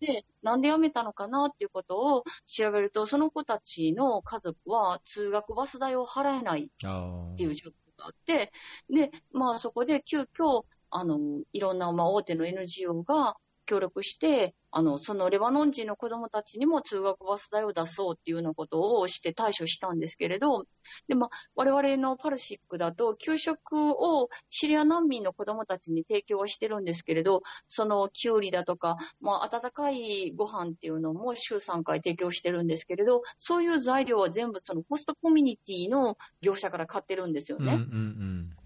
[0.00, 8.52] で、なんで辞めたのかなっていうことを調べると、その子たちの家族は通学バス代を払えないっていう状況があって、
[8.88, 11.18] で、まあそこで急遽、あの、
[11.52, 13.36] いろんな、まあ大手の NGO が、
[13.70, 20.64] 協力して、あの、そのレバノン人の子供たちにも通学バス代を出そうっていうようなことをして対処したんですけれど、
[21.06, 37.74] で、まあ、我々のパルシックだと、給食をシリア難民の子供たちに提供はしてるんですけれど、そのキュウリだとか、まあ、温かいご飯っていうのも週3回提供してるんですけれど、そういう材料は全部そのホストコミュニティの業者から買ってるんですよね。
[37.74, 38.56] うんうんうん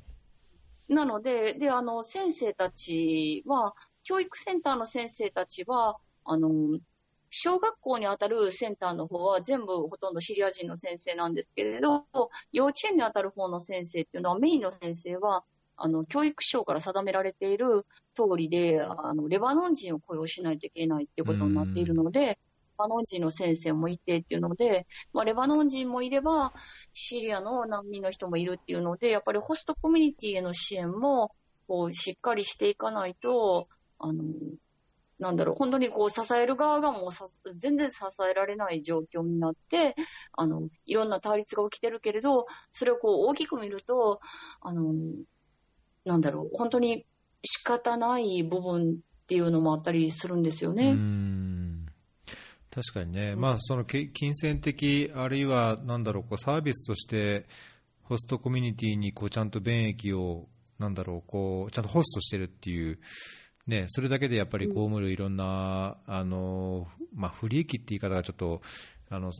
[0.89, 6.79] なので、で、あの、先生たちは、教育センターの先生たちは、あの、
[7.31, 12.05] 小学校にあたるセンターの方は全部ほとんどシリア人の先生なんですけれど、
[12.53, 15.43] 幼稚園にあたる方の先生っていうのは、メインの先生は、
[15.77, 22.39] あの、教育省から定められている通りで、あの、レバノン人を雇用しないといけないっていうことになっているので、レ
[22.77, 26.53] バノン人の先生もいてっていうので、まあ、レバノン人もいれば、
[26.93, 31.33] シリアの難民の人もいるっていうので、やっぱりホストコミュニティへの支援も、
[31.67, 33.67] こう、しっかりしていかないと、
[34.05, 34.23] あの、
[35.19, 37.11] なんだろう、本当にこう支える側がもう
[37.57, 37.99] 全然支
[38.31, 39.97] えられない状況になって、
[40.33, 44.21] あの、いろんな対立が起きてるけれど、それをこう大きく見ると、
[44.61, 44.95] あの、
[46.05, 47.07] なんだろう、本当に
[47.43, 50.91] 仕方ない部分っていうのもあったりするんですよね。
[50.91, 51.87] うん。
[52.71, 57.47] 確かにね、うん、まあ、その金銭的、あるいはなんだろう、こうサービスとして、
[58.03, 62.99] ホストコミュニティにこうちゃんと便益を、なんだろう、こうちゃんとホストしてるっていう
[63.67, 68.61] ね、それだけでやっぱり被るいろんな、あのまあ、不利益って言い方がちょっと
[69.11, 69.31] あの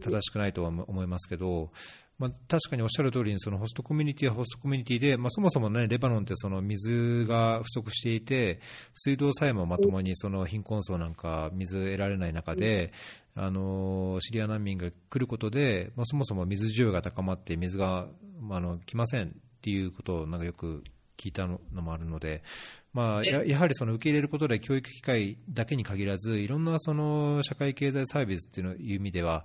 [0.00, 1.70] 正しくないとは思いますけど、
[2.18, 8.60] まあ、確かにおっしゃる通りにそのホストコミュニティはホストコミュニティで、まあ、そもそも、ね、レバノンってその水が不足していて
[8.94, 12.92] 水道さえもまともにその貧困層なんか水得られない中で、
[13.36, 18.08] あのシリア難民が来ることで、まあ、そもそも水需要が高まって水が、
[18.40, 19.30] まあ、あの来ませんっ
[19.62, 20.82] ていうことをなんかよく
[21.18, 22.42] 聞いたのもあるので、
[22.92, 29.44] まあ、ややはりその受け入れることで教育機会だけに限らず、いろんなその社会経済サービスっていう意味では、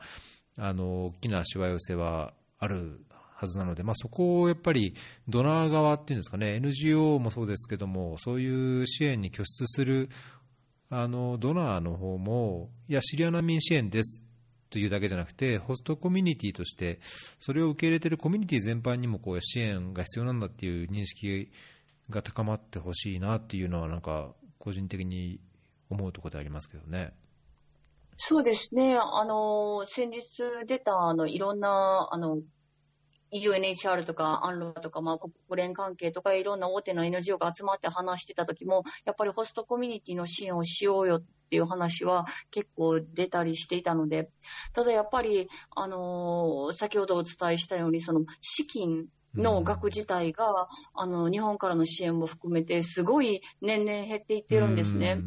[0.58, 3.02] あの大きなしわ寄せはある
[3.36, 4.96] はずなので、まあ、そこをやっぱり
[5.28, 10.10] ドナー側っていうんですかね、NGO もそうですけども、そういう支援に拠出する
[10.90, 14.24] あのドナーの方も、いや、シリア難民支援です
[14.70, 17.00] というだけじゃなくて、ホストコミュニティとして、
[17.40, 21.52] それを受け入れているコミュニティ全般にもこう支援が必要なんだっていう認識
[22.10, 25.40] が高まってほしいなっていうのは、なんか個人的に
[25.90, 27.14] 思うところでありますけどね。
[28.16, 28.98] そうですね。
[28.98, 30.22] あの、先日
[30.68, 32.42] 出た、あの、いろんな、あの、
[33.34, 44.30] UNHR とか、アンロとか、まあ、国連関係とか、いろんな大手の NGO が集まって話してた時も、やっぱりホストコミュニティの支援をしようよっていう話は結構出たりしていたので、
[44.74, 55.22] ただやっぱり、あの先ほどお伝えしたように、その資金の額自体が、あの、日本からの支援も含めて、すごい年々減っていってるんですね。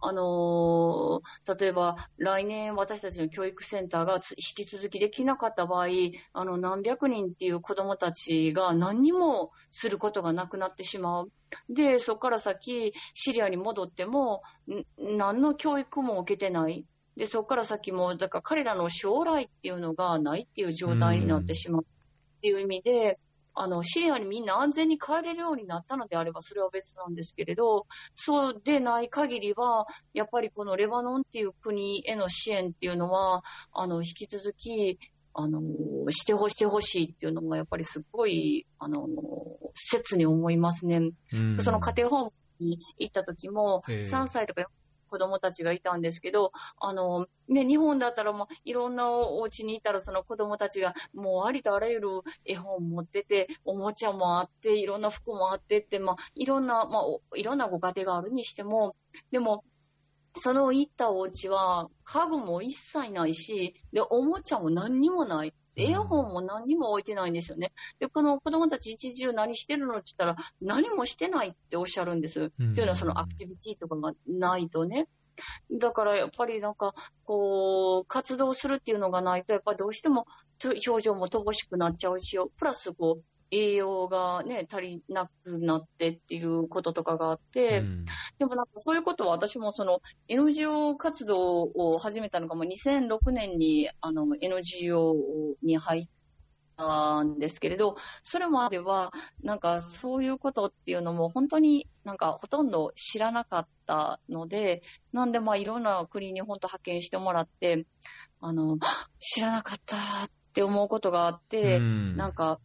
[0.00, 5.86] あのー、例えば来年私たちの教育センターが引き続きできなかった場合、
[6.32, 11.32] あの何百人っていう子供たちが何にもすることがなくなってしまう。
[11.68, 14.42] で、そこから先、シリアに戻っても、
[14.98, 16.86] 何の教育も受けてない。
[17.16, 21.86] で、そこから先も、だから彼らの将来っていうのがないっていう状態になってしまう
[22.40, 23.18] っていう意味で、
[23.52, 34.98] あの、シリアにみんな安全に帰れるようになったのであれば、それは別なんですけれど、そうでない限りは、やっぱりこのレバノンっていう国への支援っていうのは、あの、引き続き、
[35.34, 35.60] あの、
[36.10, 39.06] してほしてほしいっていうのが、やっぱりすごい、あの、
[39.74, 41.10] 切に思いますね。
[41.60, 44.66] その家庭訪問に行った時も、3歳とか
[45.10, 52.08] 子供たちがいたんですけど、あの、ね、日本だったらもういろんなお家にいたらその子供たちがもうありとあらゆる
[52.44, 58.96] 絵本持ってて、おもちゃもあって、いろんな服もあってって、まあ、いろんな、まあ、いろんなご家庭があるにしても、
[59.30, 59.64] でも、
[60.36, 65.54] その行ったお家は家具も一切ないし、で、おもちゃも何にもない。
[65.76, 67.72] 絵本も何にも置いてないんですよね。
[67.98, 72.52] で、この子供たち一日中何してるのって言ったら、何もしてないっておっしゃるんです。
[72.58, 75.08] うん、というのはそのアクティビティとかがないとね。
[75.72, 80.26] だからやっぱりなんか、こう、活動するっていうのがないと、やっぱりどうしても
[80.62, 88.04] 表情も乏しくなっちゃうし、プラスこう、栄養がね、足りなくなってっていうこととかがあって、うん、
[88.38, 95.14] でもなんかそういうことは私もその NGO 活動を始めたのがもう2006年にあの NGO
[95.62, 96.08] に入っ
[96.76, 104.82] たんですけれど、それまではなんかそういうことっていうのも本当になんかほとんど知らなかったので、
[105.12, 107.86] なんでまあいろんな国に本当派遣してもらって、
[108.40, 108.78] あの、
[109.18, 109.98] 知らなかったっ
[110.54, 112.58] て思うことがあって、うん、なんか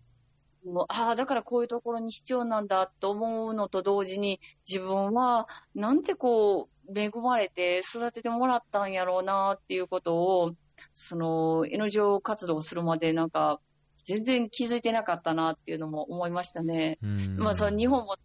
[0.65, 10.56] もうああ、だからこういうところに必要なんだと思うのと同時に、自分はなんてこう、恵まれて育ててもらったんやろうなっていうことを、
[10.93, 13.60] その、NGO 活動するまでなんか、
[14.06, 16.99] 全然気づいてなかったなっていうのも思いましたね。
[17.38, 18.15] まあ、その日本も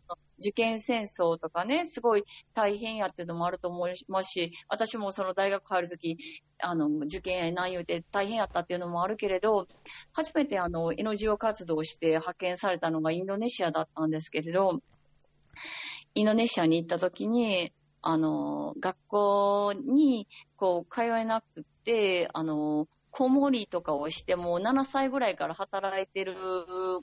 [0.40, 2.24] 受験戦争とかね、すごい
[2.54, 6.16] 大変やっていうのもあると思いますし、私もその大学入るとき、
[6.58, 9.68] あの、受験何言うて大変やったっていうのもあるけれど、
[10.12, 14.80] 初めてあの、NGO 活動をして派遣されたのがインドネシアだったんですけれど、
[16.14, 17.72] インドネシアに行ったときに、
[18.02, 20.26] あの、学校に、
[20.56, 26.36] こう、通えなくて、あの、子守とかをしても、7歳ぐらいから働いてる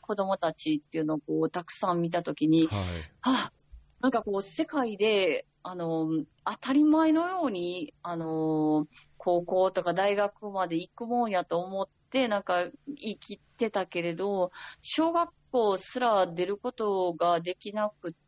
[0.01, 2.83] 子供たちっていうのをこうたくさん見たときに、はい、
[3.21, 3.51] あ、
[3.99, 6.07] なんかこう世界で、あの、
[6.45, 18.26] 当たり前のように、あの、高校とか大学まで行くもんやと思って、なんか生きてたけれど、小学校すら出ることができなくて、、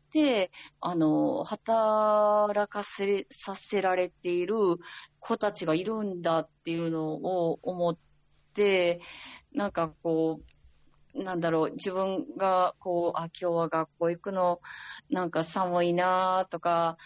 [0.80, 4.54] あの、働かせ、させられている
[5.18, 7.98] 子たちがいるんだっていうのを思っ
[8.54, 9.00] て、
[9.52, 10.40] なんかこ
[11.14, 14.60] う、なんだろう、自分がこう、あ、今日は学校行くの、
[15.10, 16.96] なんか寒いなとか、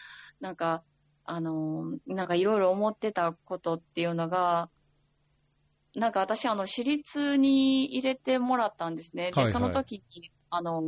[0.41, 0.85] なんか、
[1.25, 4.71] あの、なんかいろいろ思ってたことっていうのが、
[5.95, 9.31] なんか私、あの、私立に入れてもらったんですね。
[9.31, 10.83] で、はいはい、その時に、あの、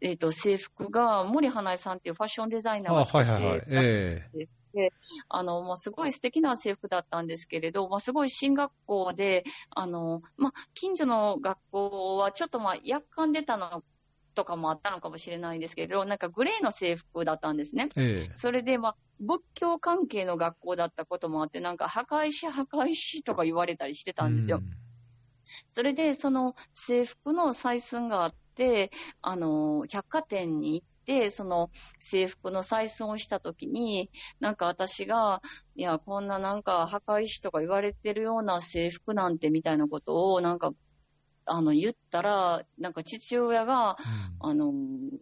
[0.00, 4.92] えっ、ー、と、制服が森花江さんっていうファッションデザイナーが作って、はいはいはい、えーで、
[5.28, 13.82] あの、まあ、すごい素敵な制服だったんですけれど、まあ、すごい進学校で、あの、まあ、近所の学校はちょっとまあ、夜間出たの
[14.34, 17.88] とかもあったのかもしれないんですけれど、なんかグレーの制服だったんですね。
[17.96, 24.60] えそれで、まあ、仏教関係の学校だったこともあって、なんか墓石墓石とか言われたりしてたんですよ。
[25.72, 28.36] それで、その制服の採寸があって、
[29.22, 35.42] あの、百貨店に行って、その制服の採寸をしたときに、なんか私が、
[35.74, 40.72] いや、こんななんか墓石とか言われてるような制服なんてみたいなことを、なんか、
[41.46, 43.96] あの、言ったら、なんか父親が、
[44.42, 44.72] うん、あの、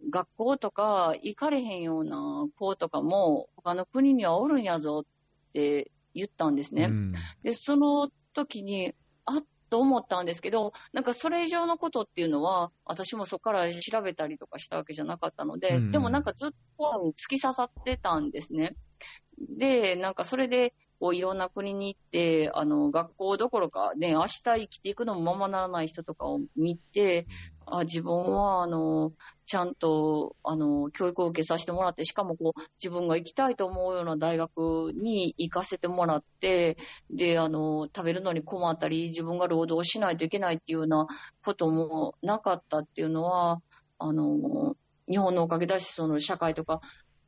[0.09, 6.85] 学校とか行かれへんような子とかも、他の国にはおるんやぞって言ったんですね。
[6.85, 8.93] うん、で、その時に、
[9.69, 18.75] と思ったんですけど、なんかそれ以上のことっていうのは、私もそこから調べたりとかしたわけじゃなかったので、うん、でもなんかずっと突き刺さってたんですね。
[19.39, 27.27] で、なんかそれで、こういろんな国に行って、あの、学校どころか、ね、明日生きていくのもままならない人とかを見て、
[27.69, 29.11] あ自分は、あの、
[29.45, 36.77] ちゃんと、あの、教育を受けさせてもらって、しかもこう、自分が行きたいと思うような大学に行かせてもらって、
[37.09, 41.07] で、あの、食べるのに困ったり、自分が労働しないといけないっていうような
[41.43, 43.61] こともなかったっていうのは、
[43.99, 44.75] あの、
[45.09, 46.81] 日本のおかげだし、その社会とか、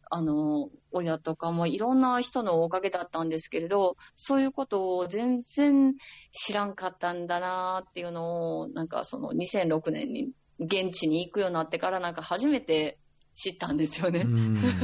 [0.09, 5.95] あの、親とかもいろんな人のおかげだったんですけれど、そういうことを全然
[6.31, 12.97] 知らんかったんだなっていうのを、なんかその2006年に現地に行くようになってからなんか初めて
[13.35, 14.21] 知ったんですよね。
[14.21, 14.83] うん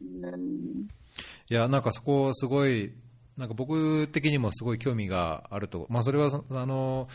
[1.50, 2.92] いや、なんかそこすごい、
[3.36, 7.08] なんか僕的にもすごい興味があると、まあそれは、あの、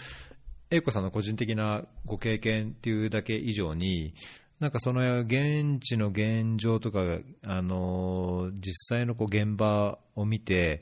[0.70, 4.14] 英子さんの個人的なご経験っていうだけ以上に、
[4.60, 7.00] なんかその現地の現状とか、
[7.46, 10.82] あの実際のこう現場を見て、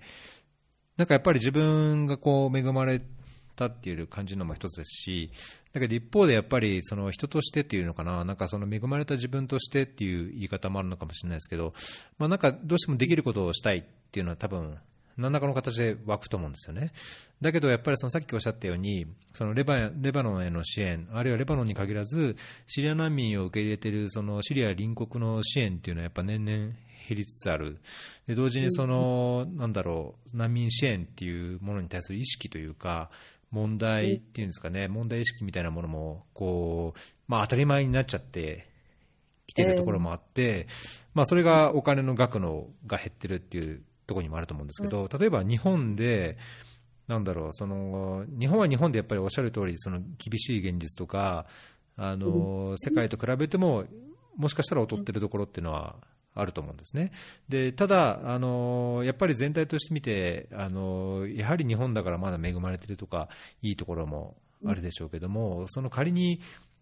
[0.97, 3.01] なんかやっぱり自分がこう恵まれ
[3.55, 5.31] たっていう感じのも一つですし、
[5.73, 11.73] だけど一方でやっぱりその人としてっていうのかな、なんかその恵まれた自分としてっていう言い方もあるのかもしれないですけど、
[12.17, 14.77] まあ、なんかどうしてもできることをしたいっていうのは多分
[15.17, 16.91] 何らかの形で湧くと思うんですよね。
[17.41, 22.35] だけど、やっぱりそのさっきおっしゃったように、そのレバレバノンへの支援、あるいはレバノンに限らず、
[22.67, 27.79] シリア難民を受け入れているそのシリア隣国の支援っていうのはやっぱ年々減りつつある。
[28.27, 33.09] で同時にその、なんだろう、難民支援っていうものに対する意識というか、
[33.51, 38.67] 問題っていうんですかね、問題意識みたいなものも、こう、まあ当たり前になっちゃって
[39.47, 40.67] きてるところもあって、
[41.13, 46.37] まあそれがお金の額のが減ってるっていうところにもあると思うんですけど、例えば日本で、
[47.07, 51.45] なんだろう、その日本は日本でやっぱりおっしゃる通り、そり、厳しい現実とか、
[51.97, 53.85] あの世界と比べても、
[54.35, 55.95] もしかしたら劣ってるところっていうのは
[56.35, 57.11] あると思うんですね。
[57.49, 63.29] でただあの、やっぱり全体として見てあの、やはり日本だからまだ恵まれてるとか、
[63.61, 66.41] いいところもあるでしょうけども、その仮に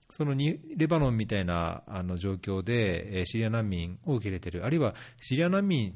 [0.09, 5.93] そのにレバノンみたいなあの状況でシリア難民を受け入れている、あるいはシリア難民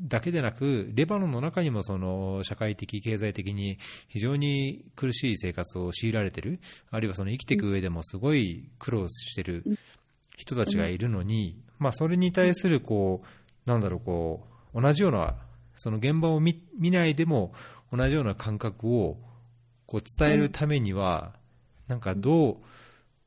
[0.00, 3.78] だけでなく、レバノンの中にもその社会的、経済的に
[4.08, 9.64] 非常に苦しい生活を強いられている、あるいはその生きていく上でもすごい苦労している
[10.36, 15.36] 人たちがいるのに、まあ、それに対するこう、なんだろう、こう同じような、
[15.76, 17.52] その現場を見見ないでも
[17.92, 19.18] 同じような感覚を
[19.86, 21.34] こう伝えるためには、
[21.88, 22.56] なんかどう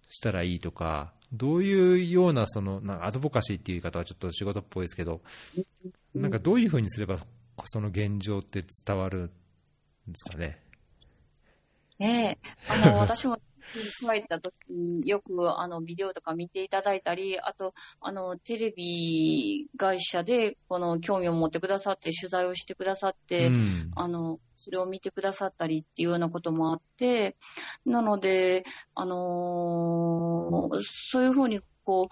[0.07, 5.21] したらいいとか、どういうようなそのなアドボカシーっていう言い方はちょっと仕事っぽいですけど、
[6.15, 7.19] なんかどういうふうにすれば
[7.65, 9.31] その現状って伝わるんで
[10.15, 10.61] すかね？
[11.99, 13.38] ねえ、あの私も
[14.01, 27.37] 入った時によくあのビデオとか見ていただいたり、あとあのテレビ会社でこの興味を持ってくださって取材をしてくださって、うん、あのそれを見てくださったりっていうようなこともあって、
[27.85, 32.09] なので、あのー、そういうふうにこ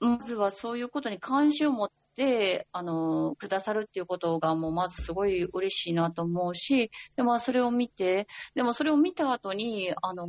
[0.00, 10.28] う、まずはそういうことに関心を持って、あの、くださるっていうことがもうまずすごい嬉しいなと思うし、でもそれを見て、でもそれを見た後に、あの、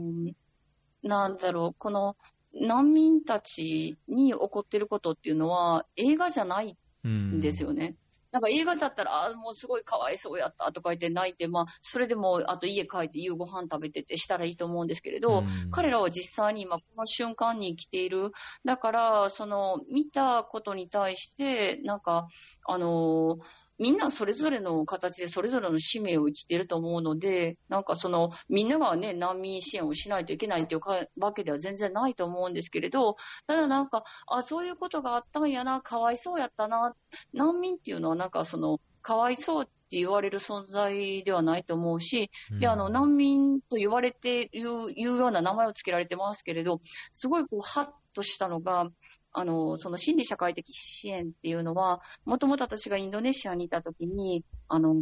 [1.07, 2.15] なんだろう、この
[2.53, 6.77] 難民たちに起こってることっていうのは映画じゃない
[7.07, 7.95] んですよね。
[8.31, 18.31] なんか映画だったら、あもうすごいかわいそうやったとか言って泣いて、まあ、それでも、あと家帰って夕ご飯食べててしたらいいと思うんですけれど、彼らは実際に今この瞬間に生きている。
[18.65, 22.27] だから、その、見たことに対して、なんか、
[22.67, 23.39] あのー
[23.79, 30.81] みんなそれぞれの形でそれぞれの使命を生きていると思うので、なんかその、みんながね、難民支援をしないといけないという
[31.19, 36.95] わけでは全然ないと思うんですけれど、ただなんか、あ、そういうことがあったんやな、かわいそうやったな、
[37.33, 46.81] 難民っていうのはなんかその、かわいそうって言われる存在ではないと思うし、で、あの、難民と言われている、いうような名前を付けられてますけれど、
[47.13, 48.89] すごいこう、はっとしたのが、
[49.33, 54.95] あの、その心理社会的支援っていうのは、もともと私がインドネシアにいた時に、あの、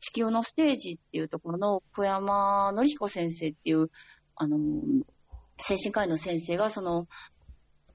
[0.00, 3.90] 地球のステージっていうところの小山典彦先生っていう、
[4.36, 4.58] あの、
[5.60, 7.08] 精神科医の先生が、その、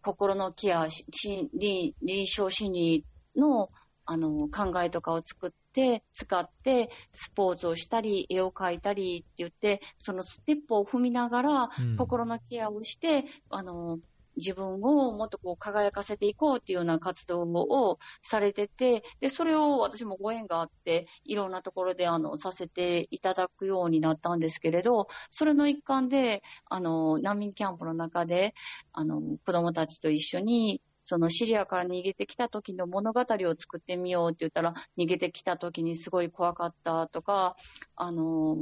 [0.01, 3.05] 心のケア、心理、臨床心理
[3.35, 3.69] の、
[4.05, 13.99] あの、考えとかを作って、使って、スポーツをしたり、絵を描いたりって言って、そのステップを踏みながら、心のケアをして、うん、あの、
[14.37, 28.53] 自分をもっとこう輝かせていこうっていうような活動をされてて、で、それを私もご縁があって、いろんなところであの、させていただくようになったんですけれど、それの一環で、あの、難民キャンプの中で、
[28.91, 33.25] あの、子供たちと一緒に、そのシリアから逃げてきた時の物語を
[33.59, 37.57] 作ってみようって言ったら、逃げてきた時にすごい怖かったとか、
[37.95, 38.55] あの、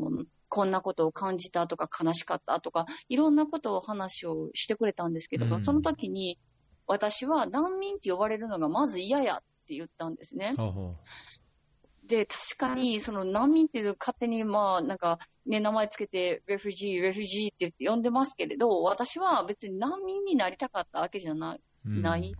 [0.52, 6.38] こんなことを感じたとか悲しかったとか、いろんなことを話をしてくれたんですけど、うん、その時に、
[6.88, 10.54] 私は難民って呼ばれるのがまず嫌やって言ったんですね。
[12.06, 21.62] で、確かに、その難民っていう勝手に、まあ、なんか、ね、名前つけて、レフュジー、レフュジーって言って呼んでますけれど、私は別に難民になりたかったわけじゃない。
[21.86, 22.36] うん、ない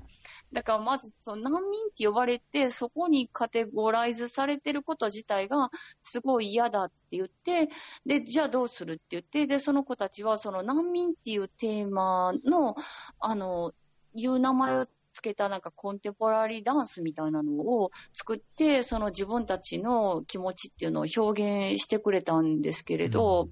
[0.54, 5.70] だからまず、その難民って呼ばれて、そこにカテゴライズされてること自体が
[6.04, 7.70] すごい嫌だって言って、
[8.06, 12.76] で、じゃあどうするって言って、で、その子たちはその難民っていうテーマの、
[13.20, 13.74] あの、
[14.14, 23.50] いう名前をつけたなんかコンテンポラリーダンスみたいなのを作って、その自分たちの気持ちっていうのを表現してくれたんですけれど、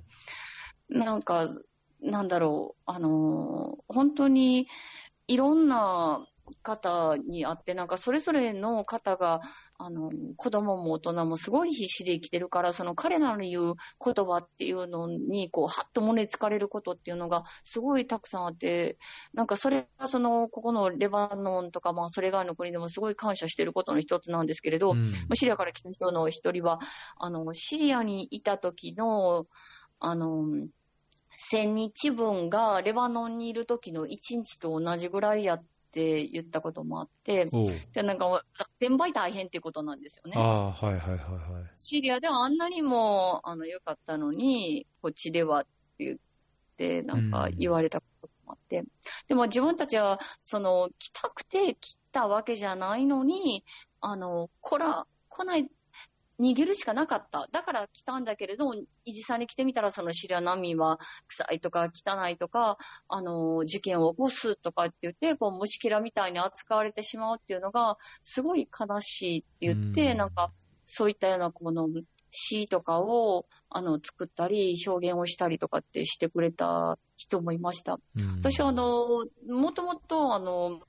[0.90, 1.48] うん、なんか、
[2.02, 4.68] なんだろう、あの本当に
[5.28, 6.26] いろんな
[6.62, 9.42] 方にあって、なんかそれぞれの方が、
[9.78, 13.74] あの、子供も大人もすごい必死で生きてるから、その彼らの言う
[14.04, 18.98] 言葉っていうのに、こう、はっと胸つかれることっていうのがすごいたくさんあって、
[19.34, 26.80] なんかそれがその、ここのレバノンとか、まあそれ以外の国でもすごい感謝してることの一つなんですけれど、うん、シリアから来た人の一人は、
[27.18, 29.46] あの、シリアにいた時の、
[30.00, 30.46] あの、
[31.40, 37.50] 1000日分がレバノンにいる時の1日と同じぐらいやっって言ったこともあって、
[37.94, 38.44] でなんか
[38.80, 40.38] 転売大変っていうことなんですよね。
[40.38, 41.72] あはいはいはいはい。
[41.76, 45.64] シリアではあんなにもあの良かったのに、こっちではっ
[45.98, 46.18] て言っ
[46.78, 48.88] て、なんか言われたこともあって、うん、
[49.28, 53.64] でも自分たちは、その、来たくて来たわけじゃないのに、
[54.00, 55.72] あの、こら、来ない
[56.40, 57.50] 逃げるしかなかった。
[57.52, 62.78] だから来たんだけれど、イジさんに来てみたら、そのシリア難民は臭いとか汚いとか、
[63.10, 70.52] あの、事件を起こすとかって言って、こう、虫けらみたいに扱われてしまうっていうのが、すごい悲しいって言って、んなんか、
[70.86, 71.90] そういったような、この、
[72.32, 78.00] 詩とかを、あの、作ったり、表現をしたりとかってしてくれた人もいました。
[78.40, 80.80] 私は、あの、もともと、あの、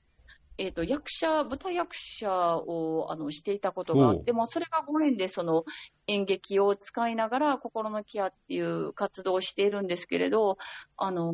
[0.57, 5.65] えっ、ー、と、役者、舞台役者を、あの、していたことがあって、まあ、それがご縁で、その、
[6.07, 10.57] 演劇を使いながら、心のケアっていう活動をしているんですけれど、
[10.97, 11.33] あの、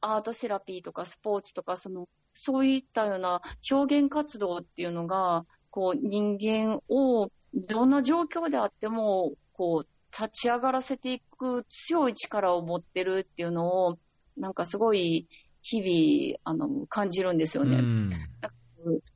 [0.00, 3.40] アートセラピーとかスポーツとか、その、そういったような
[3.70, 13.98] 表現活動っていうのが、こう、人間を、どんな状況であっても、こう、立ち上がらせていく強い力を持ってるっていうのを、
[14.36, 15.28] なんかすごい
[15.70, 17.76] 日々、あの、感じるんですよね。
[17.76, 18.10] うん、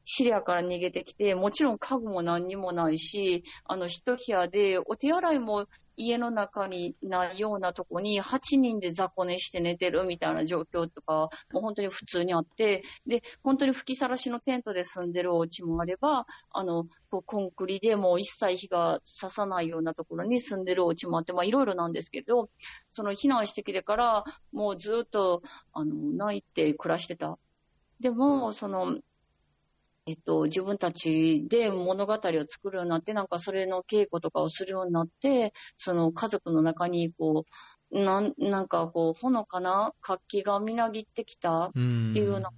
[0.05, 5.67] シリアから逃げてきて、もちろん家具も何にもないし、あの、一部屋で、お手洗いも
[5.97, 22.49] 家の中にないようなとこに8人で雑魚寝して寝てるみたいな状況とか、もう本当に普通にあって、で、本当に吹きさらしのテントで住んでるお家もあれば、あの、こうコンクリでもう一切火が刺さないようなところに住んでるお家もあって、まあいろいろなんですけど、
[22.93, 27.39] その避難してきてから、もうずっと、あの、泣いて暮らしてた。
[28.01, 28.99] でも、その、
[30.07, 37.45] えっと、自分たちで物語を作るようになって、なんかそれの稽古とかをするようになって、その家族の中に、こ
[37.93, 42.55] う、なん、なんかこう、ほのかな活気がみなぎってきたっていうようなこ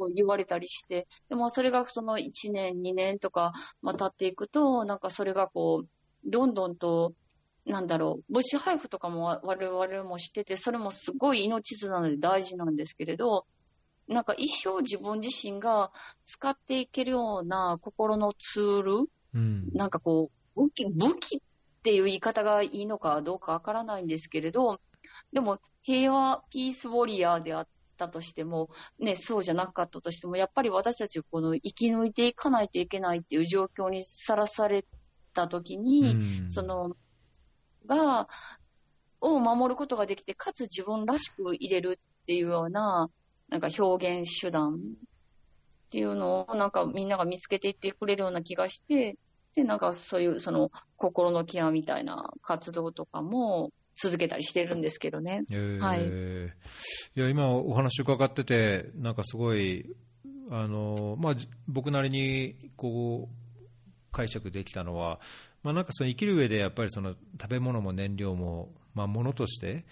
[0.00, 5.88] とを言われたりして、でもそれがその1年、2年とか、まあ、経っていくと、なんかそれがこう、
[6.30, 7.14] どんどんと、
[7.64, 13.46] なんだろう、物資配布とかも我々もしてて、それもすごい命綱で大事なんですけれど、
[14.08, 15.92] なんか一生自分自身が
[16.24, 21.40] 使っていけるような心のツール、うん、なんかこう、武器、武器っ
[21.82, 24.80] ていう言い方がいいのかどうかわからないんですけれど、
[25.32, 34.84] でも平和、ピースウォリアーであったとしても、ね、そうじゃなかったとしても、やっぱり私たちこの生き抜いていかないといけないっていう状況にさらされ
[35.32, 36.96] たときに、うん、その、
[37.86, 38.28] が、
[39.20, 43.10] を守ることができて、かつ自分らしく入れるっていうような、
[43.52, 44.78] なんか表現手段っ
[45.90, 49.18] ていうのをなんかみんなが見つけていってくれるような気がして、
[49.54, 55.44] で、なんかそういうその心のケアみたいな活動とかも続けたりしてるんですけどね。
[55.50, 56.06] えー、はい。
[57.14, 59.84] いや、今お話伺ってて、なんかすごい、
[60.50, 61.34] あの、まあ、
[61.68, 63.62] 僕なりにこう、
[64.12, 65.20] 解釈できたのは、
[65.62, 69.84] まあ、なんかその生きる上でやっぱりその食べ物も燃料も、まあ、ものとして、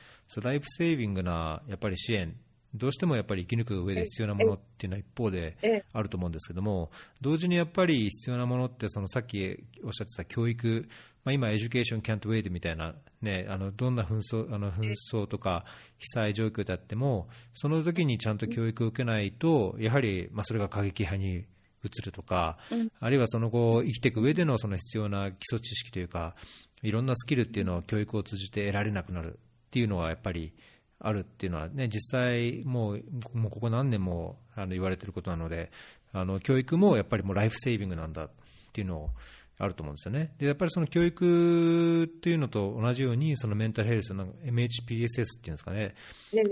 [0.42, 2.34] life saving なやっぱり支援
[2.74, 6.90] どうしてもやっぱり生き抜く上で必要なものっていうのは一方であると思うんですけども、
[7.20, 10.88] 同時にやっぱり必要なものって、そのさっきおっしゃってた教育、
[11.24, 15.66] まあ、今、エデュケーション・キャント・ウェイドみたいな、ね、あのどんな紛争あの紛争とか
[15.98, 21.44] 被災状況であっても、その時にちゃんと教育を受けないと、やはり、まあ、それが過激派に
[21.84, 22.58] 移るとか、
[23.00, 26.36] あるいはその後、生きていく上でのその必要な基礎知識というか、
[26.82, 30.54] いろんなスキルっていうのを教育を通じて得られなくなるっていうのは、やっぱり、
[31.01, 33.03] あるっていうのは、ね、実際もう、
[33.34, 35.70] もうここ何年もあの言われていることなので、
[36.12, 38.30] あの教育もやっぱりもうライフセービングなんだっ
[38.72, 39.11] ていうのを
[39.59, 40.34] あると思うんですよね。
[40.38, 45.94] で、やっぱりその教育っていうのと同じように、そのメンタルヘルスの MHPSS っていうんですかね、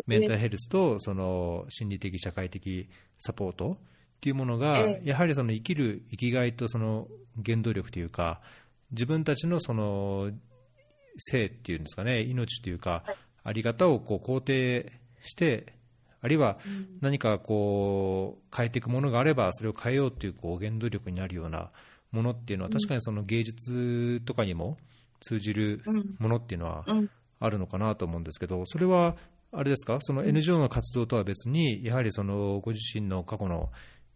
[0.07, 2.89] メンタルヘルスとその心理的、社会的
[3.19, 3.77] サポートっ
[4.19, 7.07] っていうものが、やはりその生きる生きがいとその
[7.45, 8.41] 原動力というか、
[8.91, 10.33] 自分たちのその
[11.19, 13.05] 性っていうんですかね、命というか、
[13.49, 14.93] あり方をこう肯定
[15.23, 15.75] して、
[16.21, 16.59] あるいは
[17.01, 21.71] 何かこう変えていくものがあれば、それを変えようというこう原動力になるような
[22.11, 24.79] ものっていうのは、確かにその芸術とかにも
[25.21, 25.83] 通じる
[26.19, 26.85] ものっていうのは
[27.41, 29.17] あるのかなと思うんですけど、それは
[29.53, 33.71] あれですか、その NGO の活動とは別に、やはりそのご自身の過去の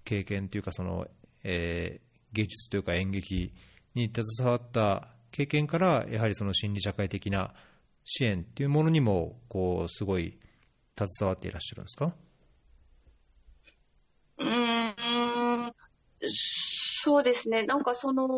[0.05, 1.07] 経験というか、その
[1.45, 3.53] えー、芸術というか演劇
[3.95, 7.55] に携わった経験から、やはりその心理社会的な
[8.05, 10.39] 支援っていうものにも、こうすごい
[10.97, 12.15] 携わっていらっしゃるんですか？
[14.39, 15.73] うん
[16.27, 18.29] そうですね、なんかその、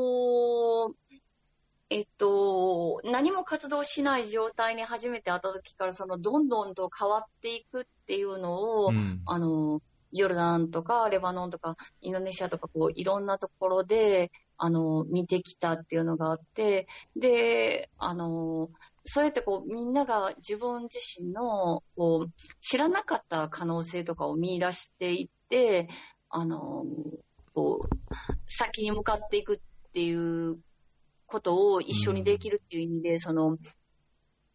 [1.90, 9.80] えっと、何も活動しない状態に初めて会った時から、そのどんどんと変わっていくっていうのを、うん、あの、
[10.16, 16.86] ヨルダンとかレバノンとかインドネシアとかこういろんなところであの見てきたっていうのがあって
[17.16, 18.70] であの
[19.04, 25.88] そうやってこうみんなが自分自身のこう知らなかった可能性とかを見出していって
[26.30, 26.84] あの
[27.54, 27.88] こう
[28.46, 30.58] 先に向かっていくっていう
[31.26, 33.58] ことを一緒にできるっていう意味で、うん、その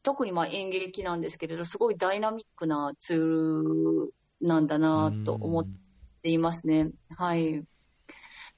[0.02, 5.68] 特にまあ演劇なんですけれどすごいダイナミックなツールなんだなと思っ
[6.22, 6.92] ていますね。
[7.18, 7.64] はい。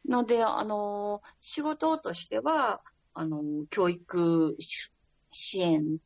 [0.07, 2.81] ので、あの、仕事としては、
[3.13, 4.55] あの、教育
[5.31, 5.97] 支援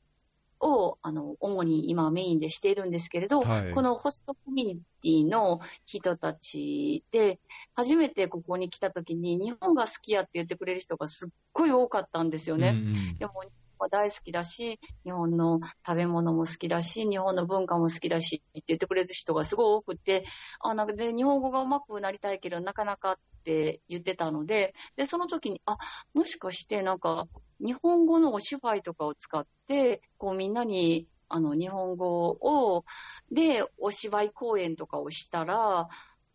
[0.60, 7.40] を、あの、主に今メインでしているんですけれど、はい、このホストコミュニティの人たちで、
[7.74, 12.70] 初めてここに来た時に日本が好きやって言ってくれる人がすっごい多かったんですよね。
[12.70, 12.80] うんう
[13.14, 13.34] ん、でも
[13.80, 20.26] も大好きだし、日本の食べ物も好きだし、日本の文化も好きだしって言ってくれる人がすごい多くて、
[20.60, 25.78] あ、なんかで、日本語がうまくなりたいけど、なかなかって言ってたので、で、その時に、あ、
[26.14, 27.28] もしかしてなんか、
[27.60, 32.86] 日本語のお芝居とかを使って、こうみんなに、あの、日本語を、
[33.32, 35.88] で、お芝居公演とかをしたら、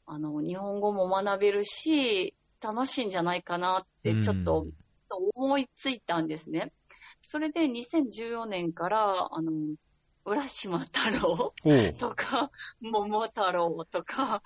[0.06, 4.66] あの、日本語も学べるし、楽しいんじゃないかなって、ちょっと、
[5.34, 6.72] 思いついたんですね。
[7.22, 9.52] それで2014年から、あの、
[10.30, 11.52] 浦島太郎？
[11.98, 14.42] とか、桃太郎とか、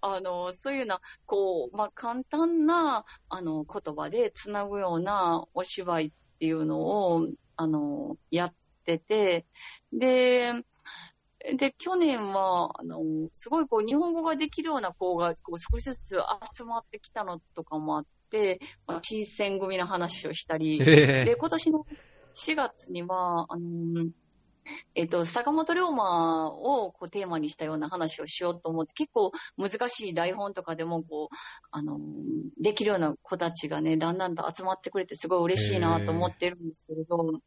[0.00, 6.10] あの、そういうような、こう、まあ、簡単な、あの、言葉でつなぐようなお芝居っ
[6.40, 9.46] ていうのを、あの、やってて、
[9.92, 10.54] で、
[11.56, 16.16] で、去年は、あの、すごいこう、日本語ができるような子が、こう、少しずつ
[16.52, 18.58] 集まってきたのとかもあって、
[18.88, 21.86] まあ、新選組の話をしたり、で、今年の
[22.34, 24.08] 4月には、あの
[24.94, 31.36] えっと、坂本龍馬をこうテーマにしたような話をしようと思って、結構難しい台本とかでも、こう、
[31.70, 31.98] あの、
[32.60, 37.40] できるような子たちがね、だんだんと集まってくれてすごい嬉しいなと思ってるんですけれど、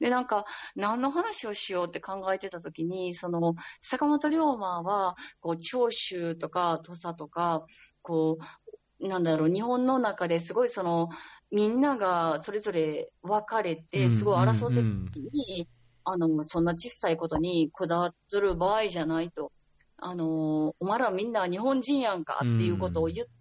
[0.00, 0.44] で、なんか、
[0.76, 7.64] 何の話をしようって考えてた時に、その、坂本龍馬は、こう、長州とか土佐とか、
[8.02, 11.08] こう、なんだろう、日本の中ですごいその、
[11.50, 15.68] みんながそれぞれ分かれて、すごい争ってる時に、
[16.04, 19.52] あの、そんな小さいことにこだわっとる場合じゃないと。
[19.98, 23.32] あの、お前らみんな日本人やんかっていうことを言って、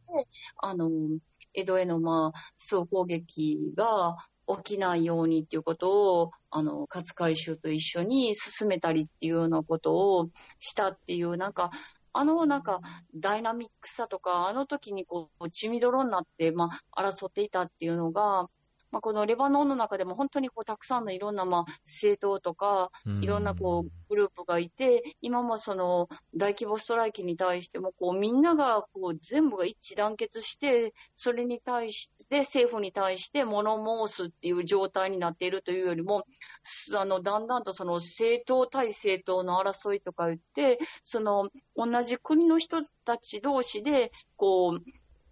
[0.58, 0.90] あの、
[1.54, 10.30] 江戸へのまあ、総攻撃が起きないようにっていうことを、あの、勝海舟と一緒に進めたりっていうようなことを
[10.60, 11.72] したっていう、なんか、
[12.12, 12.82] あのなんか
[13.16, 18.50] ダイナミックさとか、あの時にこう血みどろになって、まあ、争っていたっていうのが、
[18.92, 33.78] まあ、このレバノンの中でも本当にこうたくさんのいろんなまあ政党とか、いろんなこうグループがいて、今もその大規模ストライキに対してもこうみんながこう全部が一致団結して、それに対して政府に対して物
[34.08, 36.26] 申すっていう状態になっているというよりも、
[36.96, 44.84] あのだんだんとその政党対政党の争いとか言って、その同じ国の人たち同士でこう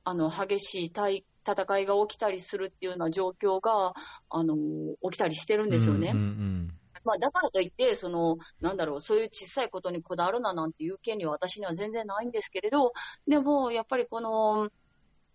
[0.03, 3.93] あの激しい対戦いが起きたりするっていうような状況が、
[4.29, 4.55] あの、
[5.03, 6.11] 起きたりしてるんですよね。
[6.13, 6.73] うんうんうん
[7.05, 12.91] まあ、だからといって、その、なんだろう、そういう小さいことにこだわるななんていう権利は私には全然ないんですけれど、
[13.27, 14.69] でも、やっぱりこの、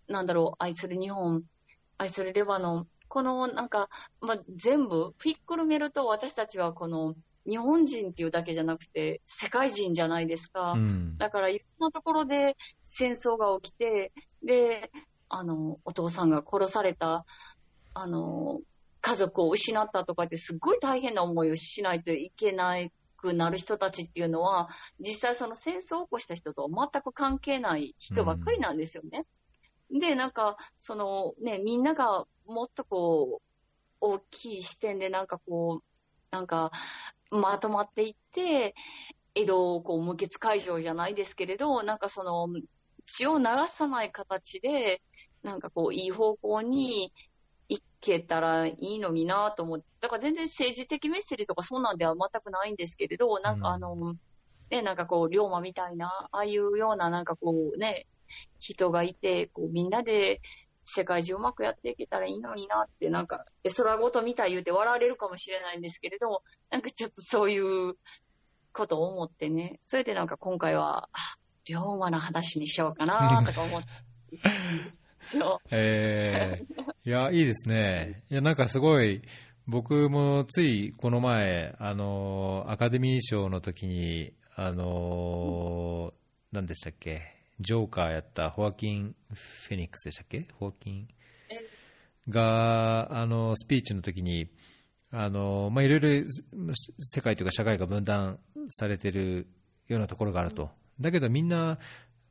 [0.07, 1.43] なんだろう、愛する日本、
[1.97, 3.89] 愛するレバノン、このなんか、
[4.21, 10.73] まあ、全部、フィックルメルと私たちはこの、日本人っていうだけじゃなくて、世界人じゃないですか。
[10.73, 14.91] うん、だから、いろんなところで戦争が起きて、で、
[15.33, 17.25] あの、お父さんが殺された、
[17.95, 18.59] あの、
[19.01, 22.77] 家族を失ったとかってすっごい大変な思いをしないといけな
[23.17, 24.69] くなる人たちっていうのは、
[24.99, 29.25] 実際その戦争を起こした人と全く関係ない人ばっかりなんですよね。
[29.89, 33.43] うん、で、なんか、そのね、みんながもっとこう、
[34.01, 35.83] 大きい視点でなんかこう、
[36.29, 36.71] なんか、
[37.31, 38.75] まとまっていって、
[39.33, 42.47] 江戸をこう無血解除じゃないですけれど、なんかその、
[43.05, 45.01] 血を流さない形で、
[45.43, 47.13] なんかこう、いい方向に
[47.69, 54.19] いけたらいいのになと思って、だから全然政治的メッセージとかそうなんでは全くないんですけれど、なんかあの、うん、
[54.69, 58.07] ね、なんかこう、龍馬みたいな、ああいうようななんかこうね、
[58.59, 60.41] 人がいて、こうみんなで
[60.85, 67.95] 世界中うまくやっていけたらいいのになって、なんか、絵空ごと見た言うて笑われるかもしれないんですけれど、なんかちょっとそういう
[68.73, 71.09] ことを思ってね、それでなんか今回は、
[71.65, 73.87] 龍馬の話にしようかなとか思って。
[75.23, 75.67] そう。
[75.71, 78.23] えー、いや、いいですね。
[78.29, 79.21] いや、なんかすごい、
[79.65, 86.13] 僕もついこの前、あの、アカデミー賞の時に、あの、
[86.51, 87.21] 何でしたっけ、
[87.59, 90.47] ジョーカーやったホアキン・フェニックスでしたっけ？
[90.59, 91.07] ホアキン？
[92.29, 94.49] が、あの、スピーチの時に、
[95.11, 96.25] あの、まあ、いろいろ
[96.99, 99.47] 世界というか社会が分断されてる
[99.87, 100.71] ようなところがあると。
[100.99, 101.79] だけどみんな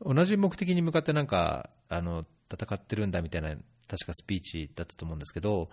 [0.00, 5.70] 同じ目的に向かってなんか、あの、戦ってるんだみたいな、確かスピーチだったと思うんですけど、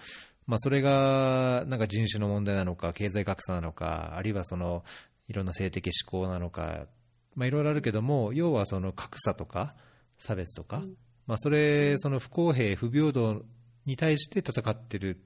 [0.48, 4.84] まあ、それがなんか人種の問題なのか、経済格差なのか、あるいはその
[5.28, 6.88] いろんな性的思考なのか、
[7.36, 9.74] まあ、いろいろあるけども、要はその格差とか
[10.18, 10.82] 差別とか、
[11.28, 13.44] まあ、それ、その不公平、不平等
[13.86, 15.22] に対して戦ってる。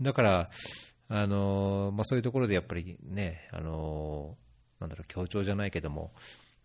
[0.00, 0.50] だから、
[1.08, 4.36] あのまあ、そういうところでやっぱりね、あの
[4.80, 6.12] なんだろう、協調じゃないけども、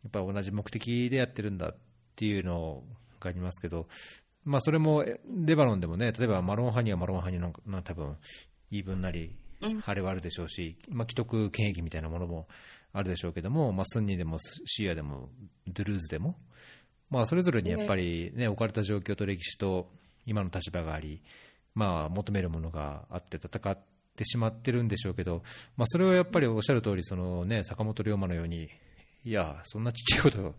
[0.04, 1.76] やっぱ同じ目的でやってるんだっ
[2.16, 2.84] ていうの
[3.20, 3.88] がありますけど、
[4.43, 5.03] まあ、それも
[5.45, 8.18] レバノンでもね、例えばマロン派にはマロン派にの多分
[8.72, 12.47] 言い分なり、晴れはあるでしょうし、まあ、既得権益みたいなものも
[12.93, 15.30] あるでしょうけども、まあ、スンニでもシーアでも
[15.68, 16.38] ドゥルーズでも、
[17.09, 19.89] まあ、それぞれにやっぱり、ね、置かれた状況と歴史と
[20.26, 21.22] 今の立場があり、
[21.74, 23.78] まあ、求めるものがあって戦っ
[24.15, 25.43] てしまってるんでしょうけど、
[25.76, 28.70] まあ、それをやっぱりおっしゃる通りそり、ね、坂本龍馬のように、
[29.24, 30.53] いや、そんなちっちゃいこと言っ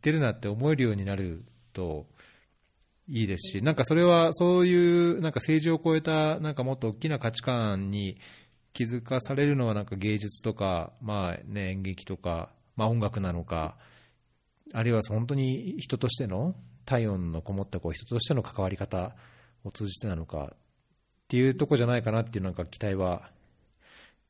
[0.00, 2.06] てるなって思えるようになると
[3.08, 8.18] いいですし、なんかそれはそういうなんか政治を超えたなんかもっと大きな価値観に
[8.72, 13.76] 気づかされるのはなんか芸術とか、まあね、演劇とか、まあ、音楽なのか、
[14.72, 16.54] あるいは本当に人としての
[16.84, 19.14] 体温のこもったこう人としての関わり方
[19.64, 20.56] を通じてなのかっ
[21.28, 23.30] ていうとこじゃないかなっていうなんか期待は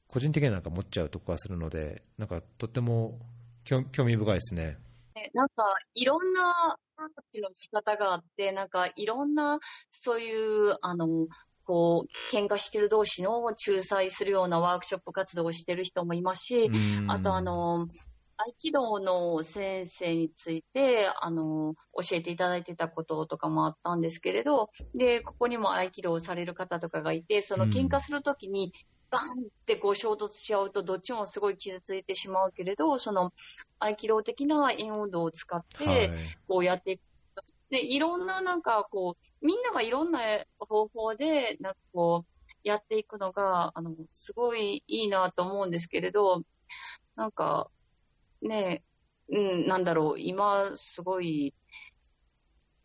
[0.08, 3.18] 個人的になんか持っちゃうとこはするのでなんかとっても
[3.64, 4.76] 興味深いですね。
[5.34, 5.64] なんか
[5.94, 9.58] いろんなアプの仕方があって、なんかいろんな
[9.90, 11.26] そういうあの
[11.64, 16.70] こう、喧嘩してる同士の仲裁するようなワークショップ活動をしてる人もいますし、
[17.08, 17.86] あとあの、
[18.36, 28.72] 合気道の先生について、あの、教えていただいてたこととかもあったんですけれど、で、ここにも合気道をされる方とかがいて、その喧嘩するときに、
[29.12, 33.32] バンってこう衝突しちゃうと、どっちもすごい傷ついてしまうけれど、その
[33.78, 36.12] 合気道的な円運動を使って、
[36.48, 37.02] こうやっていく
[37.72, 40.20] で、いろんななんかこう、みんながいろんな
[40.58, 46.42] 方法で、なんかこう、やっていくのが、あの、すごいいいなと思うんですけれど、
[47.16, 47.70] なんか、
[48.42, 48.84] ね、
[49.30, 51.54] うん、なんだろう、今、すごい、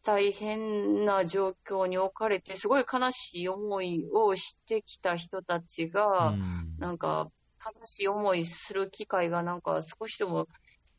[0.08, 6.34] 大変な状況に置かれて、すごい悲しい思いをしてきた人たちが、
[6.80, 7.30] なんか、
[7.60, 10.48] 悲しい思いする機会がなんか少しでも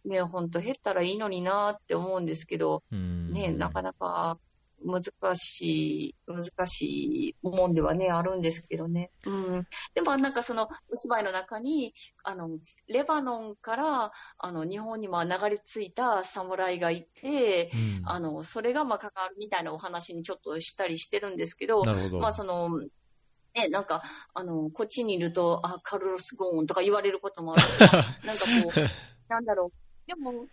[0.04, 4.38] ね、本当減ったらいいのになって思うんですけど、ね、なかなか
[4.84, 5.02] 難
[5.36, 5.60] し
[6.10, 9.10] い、難しいもんではね、あるんですけどね。
[9.24, 9.66] うん。
[9.94, 12.58] でもなんかそのお芝居の中に、あの、
[12.88, 17.70] レバノンから、あの、日本にも流れ着いた侍がいて、
[18.00, 22.80] うん、あの、それがまあ関わるみたいなお話にちょっとしたりしてるんですけど、どまあその、
[23.54, 24.02] ね、なんか、
[24.34, 27.78] あの、こっちにいると、あ、カルロス・ゴーンとか言われることもあるし、
[28.24, 30.46] なんかこう、なんだろう、でも、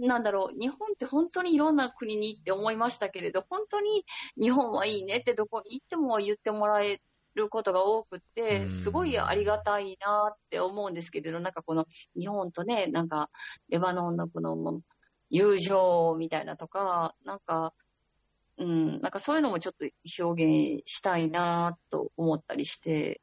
[0.00, 4.06] なんだろう、日本って本当にいろんな国に行って思いましたけれど、本当に
[4.40, 7.02] 日本はいいねってどこに行っても言ってもらえ
[7.34, 11.84] ることが多くて、すごいありがたいなって思うんですけれど、なんかこの
[12.18, 13.28] 日本とね、なんか
[13.68, 14.80] レバノンのこの
[15.28, 17.74] 友情みたいなとか、なんか、
[18.56, 19.86] うん、なんかそういうのもちょっと
[20.24, 23.20] 表現したいなと思ったりして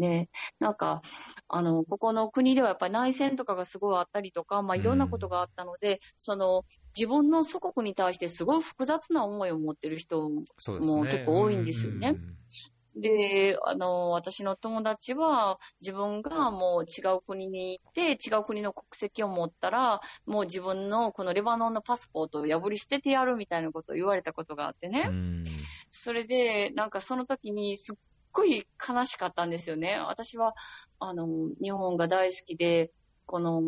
[0.00, 0.28] ね、
[0.58, 1.02] なんか、
[1.48, 6.64] あの、ここの国ではやっぱり内戦とかがすごいあったりとか、まあいろんなことがあったので、うん、その、
[6.96, 10.42] 自分の祖国に対してすごい複雑な思いを持ってる人も
[11.04, 12.16] 結構多いんですよね。
[12.96, 25.10] で、あの、私の友達は自分がもう違う国に行って違う国の国籍を持ったら、もう自分のこのレバノンのパスポートを破り捨ててやるみたいなことを言われたことがあってね。
[25.90, 27.96] それで、なんかその時にすっ
[28.32, 29.98] ごい悲しかったんですよね。
[29.98, 30.54] 私は、
[30.98, 31.26] あの、
[31.62, 32.92] 日本が大好きで、
[33.26, 33.62] この、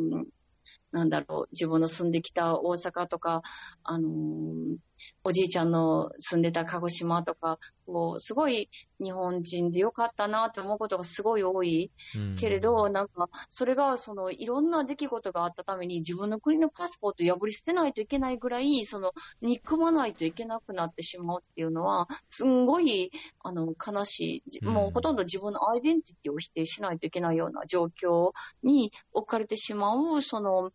[0.90, 3.42] なんだろう、自分の住んできた大阪とか、
[3.82, 4.76] あのー、
[5.24, 11.90] おじいちゃんの住んでた鹿児島とか、こう、すごい日本人でよかったなって思うことがすごい多い。
[12.38, 23.10] けれど、なんか、それが、その、いろんな出来事があったために、自分の国のパスポートを破り捨てないといけないぐらい、その、憎まないといけなくなってしまうっていうのは、すんごい、
[23.42, 24.64] あの、悲しい。
[24.64, 28.32] もうほとんど自分のアイデンティティを否定しないといけないような状況
[28.62, 30.72] に置かれてしまう、その、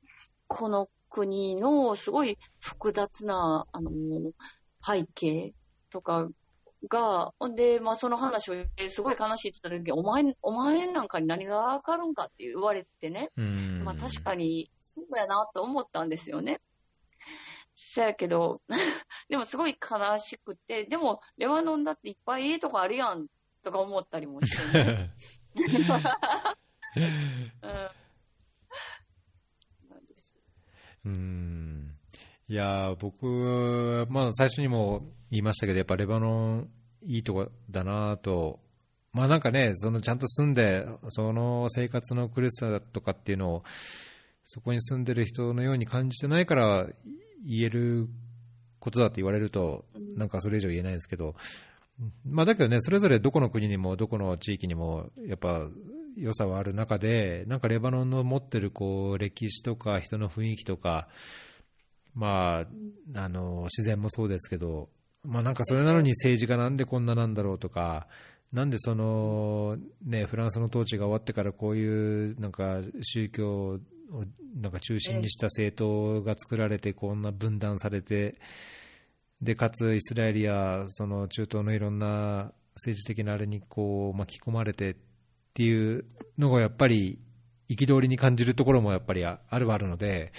[0.47, 3.91] この国のすごい複雑な、あの、
[4.85, 5.53] 背景
[5.89, 6.29] とか
[6.89, 8.55] が、で、まあその話を
[8.89, 13.31] すごい悲しいって言った時お前、お前なんかに何がわかるんかって言われてね。
[13.83, 16.61] まあ確かにそうやなと思ったんですよね。
[17.75, 18.61] そやけど、
[19.29, 23.27] でもすごい悲しくて、でもレバノンだっていっぱいいいとこあるやん
[23.63, 25.11] とか思ったりもしてね。
[27.61, 28.06] うん
[31.07, 31.91] うん。
[32.49, 36.69] いや、僕、まあ最初にも言いましたけど、やっぱレバノン
[37.03, 38.59] いいとこだなと。
[39.13, 43.63] まあなんかね、そのちゃんと住んで、その生活の苦しさとかっていうのを、
[44.43, 46.87] そこに住んでる人のように感じてないから
[47.43, 48.07] 言える
[48.79, 49.85] ことだと言われると、
[50.15, 51.35] なんかそれ以上言えないですけど、
[52.23, 55.67] まあだけどね、それぞれどこの国にもどこの地域にも、やっぱ
[56.17, 61.07] 良さはある中で、なんかレバノンの持ってるこう歴史とか人の雰囲気とか、
[62.13, 62.65] ま
[63.13, 64.89] あ、あの自然もそうですけど、
[65.23, 68.07] まあ、なんかそれなのに政治がなんでこんななんだろうとか、
[68.51, 73.79] なんでその、ね、フランスの統治が終わってからこういうなんか宗教
[74.11, 74.23] を
[74.55, 78.39] なんか中心にした政党が作られて、こんな分断されて、
[79.41, 84.95] でかつイスラエルやその中東のいろんな政治的なあれにこう巻き込まれて
[85.57, 86.05] っていう
[86.37, 87.17] のがやっぱり
[87.67, 90.31] 憤りに感じるところもやっぱりあるはあるので、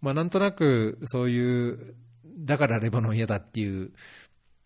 [0.00, 1.94] まあ、なんとなくそういう、
[2.38, 3.92] だからレバノン嫌だっていう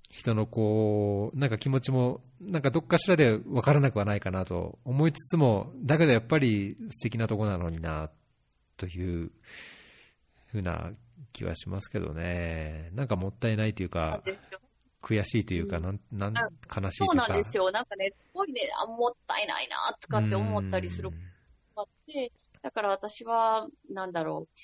[0.08, 8.10] 人のこう、なんか気持ちも、なんかどっかしらで分からなくはないかなと思いつつも、だけどやっぱり素敵なとこなのにな、
[8.76, 9.32] という
[10.52, 10.92] ふうな
[11.32, 12.90] 気はしますけどね。
[12.94, 14.22] なんかもったいないというか、
[15.02, 16.90] 悔しいというか、なん、なん、悲しいというか。
[16.98, 17.70] そうなんですよ。
[17.70, 21.16] なんかね、すごいね、あ、もったいないな、とかって思ったりするこ
[21.74, 22.32] とがあって、
[22.62, 24.56] だから私は、なんだろう、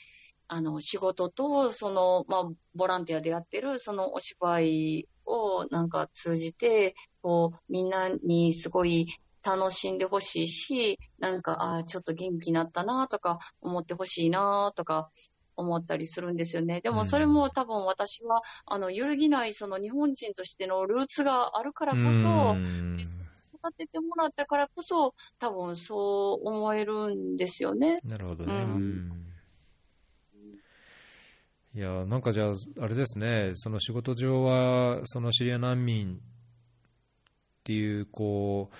[0.48, 9.08] あの、仕事と、その、まあ、ボランティアでやってる、そのお芝居をなんか通じて、こう、みんなにすごい
[9.42, 15.10] 楽しんでほしいし、なんか、ああ、ちょっと元気になったなとか、思ってほしいなとか、
[15.56, 16.80] 思ったりするんですよね。
[16.80, 22.56] でもそれも多分私は、あの、揺るぎないその日本人としてのルーツがあるからこそ、
[23.56, 28.00] 育ててもらったからこそ、多分そう思えるんですよね。
[28.04, 28.52] なるほどね。
[28.52, 29.26] うん
[31.74, 36.18] いや、なんかじゃあ、あれですね、その仕事上は、そのシリア難民っ
[37.64, 38.70] ていう、こ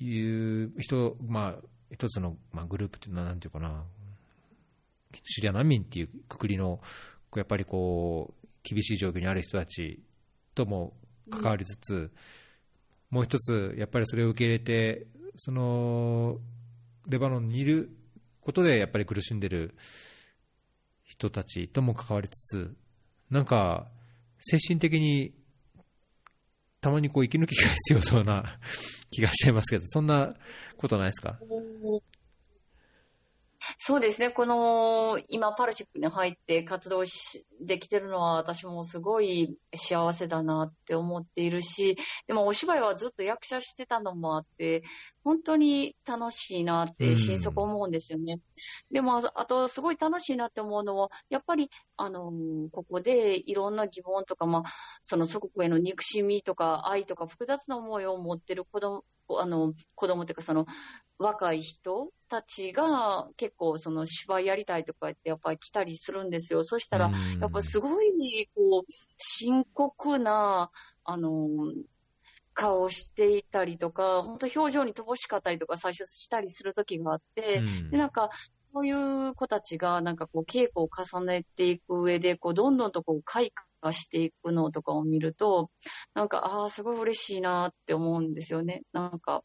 [0.00, 3.82] う、いう人、まあ、一つの、まあ、グループっていうのは、なんていうかな、
[5.26, 6.80] シリア難民っていうくくりの、
[7.34, 10.00] やっぱりこう、厳しい状況にある人たち
[10.54, 10.94] とも
[11.30, 12.10] 関わりつつ、
[13.10, 15.06] もう一つ、やっぱりそれを受け入れて、
[15.36, 16.38] その、
[17.08, 17.90] レバノンにいる
[18.40, 19.76] ことで、やっぱり苦しんでる
[21.04, 22.76] 人たちとも関わりつつ、
[23.30, 23.88] なんか、
[24.40, 25.34] 精神的に、
[26.80, 28.58] たまにこう息抜きが必要そうな
[29.10, 30.34] 気がしちゃいますけど、そんな
[30.76, 31.38] ことないですか？
[33.78, 41.96] そうですね、この今、パルシップに入って活動しできてるのは、私もすごい幸せだなって思っているし、
[42.26, 44.82] でもお芝居はずっと役者してたのもあって、
[45.24, 48.34] 本当に楽しいなって心底思うんですよね。
[48.34, 48.40] うん、
[48.94, 52.32] でも、あと、すごい楽しいなって思うのは、やっぱり、あの、
[52.70, 54.62] ここでいろんな疑問とか、まあ、
[55.02, 59.04] その祖国への憎しみとか愛とか複雑な思いを持ってる子供、
[59.38, 60.66] あの、子供っていうか、その、
[61.18, 66.64] 若い人たちが結構その芝居やりたいとか言ってやっぱり来たりするんですよ。
[66.64, 67.10] そしたら、
[67.40, 70.70] やっぱすごい、こう、深刻な、
[71.04, 71.48] あの、
[72.54, 78.30] 顔していたりとか、本当表情に乏しかったりとか最初したりする時があって、で、なんか、
[78.72, 85.70] そういう子たちが、なんかこう、稽古を重ねていく上で、こう、どんどんとこう、開加していくのとかを見ると、
[86.14, 88.82] なんか、ああ、すごい嬉しいなって思うんですよね。
[88.92, 89.44] なんか、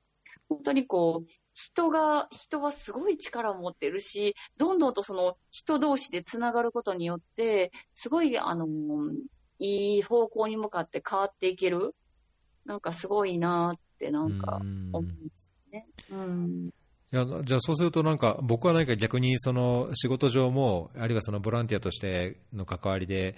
[0.49, 8.67] 本当にこう、人が、人はすごい力を持ってるし、どんどんとその人同士でつながることによって、すごい、あの、
[9.59, 11.93] いい方向に向かって変わっていける。
[12.65, 15.87] なんかすごいなってなんか思うんですね。
[16.09, 16.69] うん。
[17.13, 23.35] いやじゃあそうすると、なんか僕は何か逆にその仕事上も、あるいはそのボランティアとしての関わりで、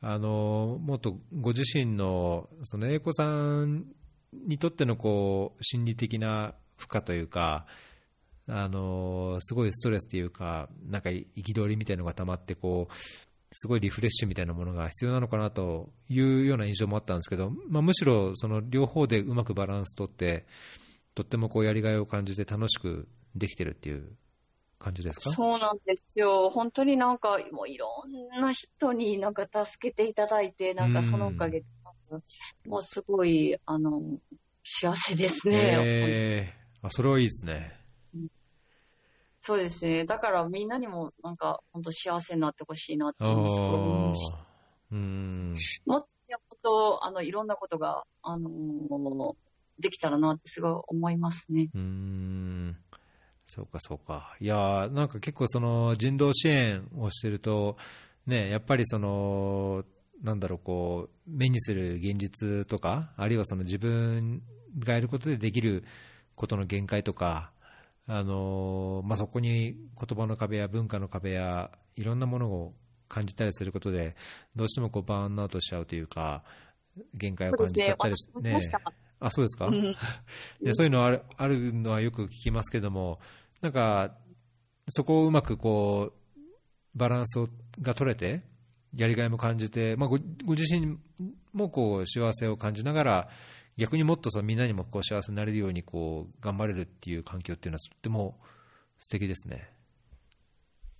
[0.00, 3.84] あのもっとご自身のその英子さん
[4.32, 7.66] にとってのこう心理的な負荷というか、
[8.48, 12.94] あのすごいストレスというか、なんか憤りみたいなのが溜まってこう、
[13.52, 20.46] すごいリフレッシュみたいなものが必要なのかなというような印象もあったんですけど、まあ、むしろその両方でうまくバランスとって、
[21.14, 23.06] とってもこうやりがいを感じて楽しく
[23.36, 24.10] できてるっていう
[24.78, 25.30] 感じですか？
[25.30, 26.50] そうなんですよ。
[26.50, 31.66] 本当になんか、もういろんな人になんか助けていただいて、なんかそのおかげで、
[32.66, 34.02] もうすごい、あの、
[34.64, 35.76] 幸せですね。
[35.84, 37.80] えー、あ、それはいいですね。
[39.40, 40.04] そうですね。
[40.04, 44.36] だからみんなにもなんか本当幸せになってほしいなって思いまし
[44.92, 45.54] うん。
[45.86, 46.04] もっ
[46.62, 49.34] と、あの、いろんなことが、あのー、
[49.80, 51.70] できたらなってすごい思いますね。
[51.74, 52.76] うん。
[53.46, 54.36] そうか、そうか。
[54.40, 57.76] いやなんか結構その人道支援をしてると、
[58.26, 59.84] ね、やっぱりその、
[60.22, 64.42] なんだろう、こう、目にする現実とか、あるいはその自分
[64.78, 65.84] がやることでできる
[66.34, 67.52] ことの限界とか、
[68.06, 72.74] あのまあ、そこに言葉の壁や文化の壁やいろんなものを
[73.08, 74.16] 感じたりすることで
[74.56, 76.42] どうしてもこうバーンアウトしちゃうというか
[77.14, 78.58] 限界を感じちゃったりして、ね、
[79.20, 79.70] あそうですか、
[80.60, 83.20] でそういうのあるあるのはよく聞きますけども
[83.60, 84.16] なんか
[84.88, 87.48] そこをうまくこうバランスを
[87.80, 88.42] が取れて
[88.94, 90.98] やりがいも感じて、まあ、ごご自身
[91.52, 93.28] もこう幸せを感じながら
[93.76, 98.38] 逆にもっとそみんなにもこう幸せになれるようにこう頑張れるっていう環境っていうのはとっても
[98.98, 99.70] 素敵ですね。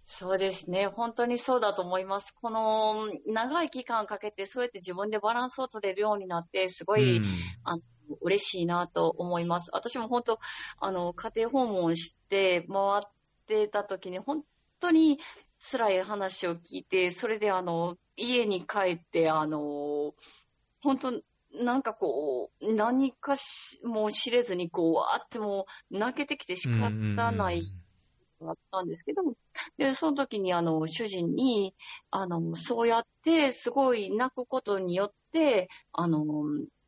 [0.04, 0.88] そうですね。
[0.88, 2.34] 本当にそうだと思います。
[2.40, 7.24] この長い期間かけてそうやって自分でバランスを取れるようになって、すごい、うん、
[7.64, 7.82] あの
[8.20, 9.70] 嬉しいなと思います。
[9.72, 10.38] 私も本当、
[10.80, 13.02] あの、家庭訪問して回っ
[13.46, 14.42] てた時に、本
[14.80, 15.18] 当に
[15.60, 20.14] 辛い話を聞いて、それであの、家に帰って、あの、
[20.80, 21.22] 本当、
[21.54, 27.62] なんかこう、何かしも知れずに、こう、わーってもう泣けてきて仕方ない
[28.40, 29.22] あったんですけど、
[29.78, 31.74] で、その時にあの、主人に、
[32.10, 36.24] あの、そうやってすごい泣くことによって、あの、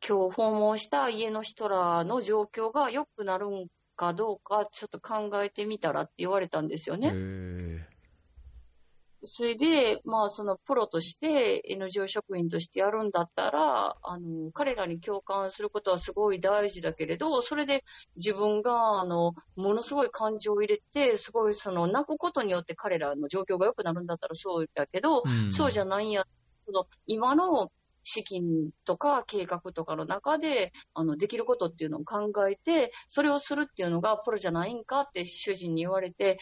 [0.07, 7.09] 今日訪問した家の人らの状況が良くなるんかどうか、ちょっと考えてみたらって言われたんですよね。
[9.25, 17.83] それで、まあ、そのプロとして NGO 職員としてやるんだったら、あの、彼らに共感することはすごい大事だけれど、それで
[18.15, 26.25] 自分が、あの、ものすごい感情を入れて、すごいその、泣くことによって彼らの状況が良くなるんだったらそうだけど、うん、そうじゃないんや、
[26.65, 27.71] その、今の
[28.05, 36.37] 資金とか計画とかの中で、あの、できることっていうのを考えて、それをするっていうのがプロじゃないんかって主人に言われて、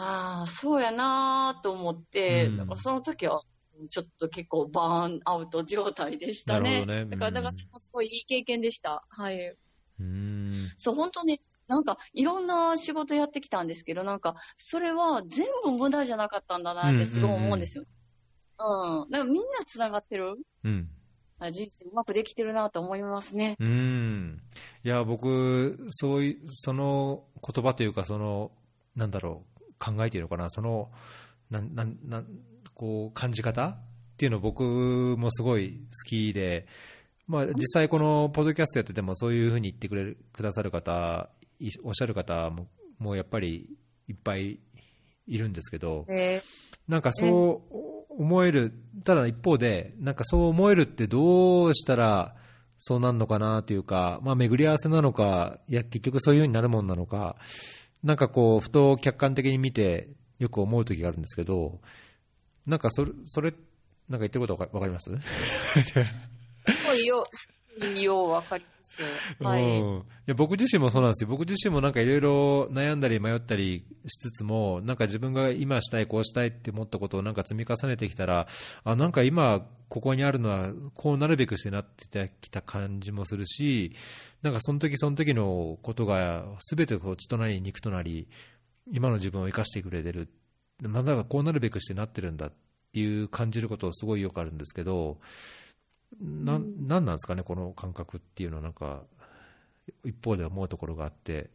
[0.00, 3.42] ああ、そうやなと思って、うん、その時は、
[3.90, 6.86] ちょっと結構バーンアウト状態でしたね。
[6.86, 9.04] ねだから、だからすごいいい経験でした。
[9.08, 9.56] はい。
[10.00, 17.84] うんそう、本当に、なんか、いろんな仕事やってきたんですけど、なんか、それは全部無駄じゃなかったんだなってすごい思うんですよ。
[18.60, 20.36] うん、うん、だからみんな繋がってる。
[20.62, 20.88] うん。
[21.50, 23.56] 人生うまくできてるなと思いますね。
[23.60, 24.42] うん。
[24.84, 28.50] いや、僕、そういう、その言葉というか、その、
[28.96, 30.90] なんだろう、考えているのかな、その
[31.50, 32.24] ななな
[32.74, 33.76] こう感じ方っ
[34.16, 36.66] ていうの僕もすごい好きで、
[37.26, 41.30] まあ、実際このポッドキャストやっててもそういうふうに言ってくれるくださる方、
[41.84, 42.68] おっしゃる方も
[42.98, 43.68] もうやっぱり
[44.08, 44.58] いっぱい
[45.26, 47.62] いるんですけど、えー、なんかそ
[48.08, 48.72] う思える、
[49.04, 52.34] ただ一方で、なんかそう思えるってどうしたら
[52.78, 57.36] そうなるのかなというか、まあ、巡り合わせなのか、いや結局そういうようになるもんなのか、
[58.02, 61.80] なんかこう、ふと客観的に見て、よく思う時があるんですけど、
[62.66, 65.10] なんかそれ、それ、なんか言ってることわかります、
[67.78, 69.02] ようわかります。
[69.40, 69.80] はい。
[69.80, 69.82] い
[70.26, 71.30] や僕自身もそうなんですよ。
[71.30, 78.46] 僕自身もなんかいろいろ悩んだり迷ったりしつつも、なんか自分が今したい、こうしたいって思ったことをなんか積み重ねてきたら、
[78.84, 83.94] あ、なんか今ここにあるのはこうなるべくしてなってきた感じもするし、
[84.42, 88.28] なんかその時その時のことが全てこう血となり肉となり、
[88.90, 90.28] 今の自分を生かしてくれてる。
[90.82, 92.52] まだこうなるべくしてなってるんだっ
[92.88, 95.18] っていう感じることすごいよくあるんですけど、
[96.20, 99.04] ななんなんですかね、この感覚っていうのは、なんか、
[100.04, 101.50] 一方で思うところがあって、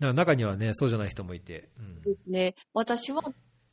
[0.00, 1.68] 中にはね、そうじゃない人もいて。
[1.78, 2.54] うん、ですね。
[2.72, 3.22] 私は、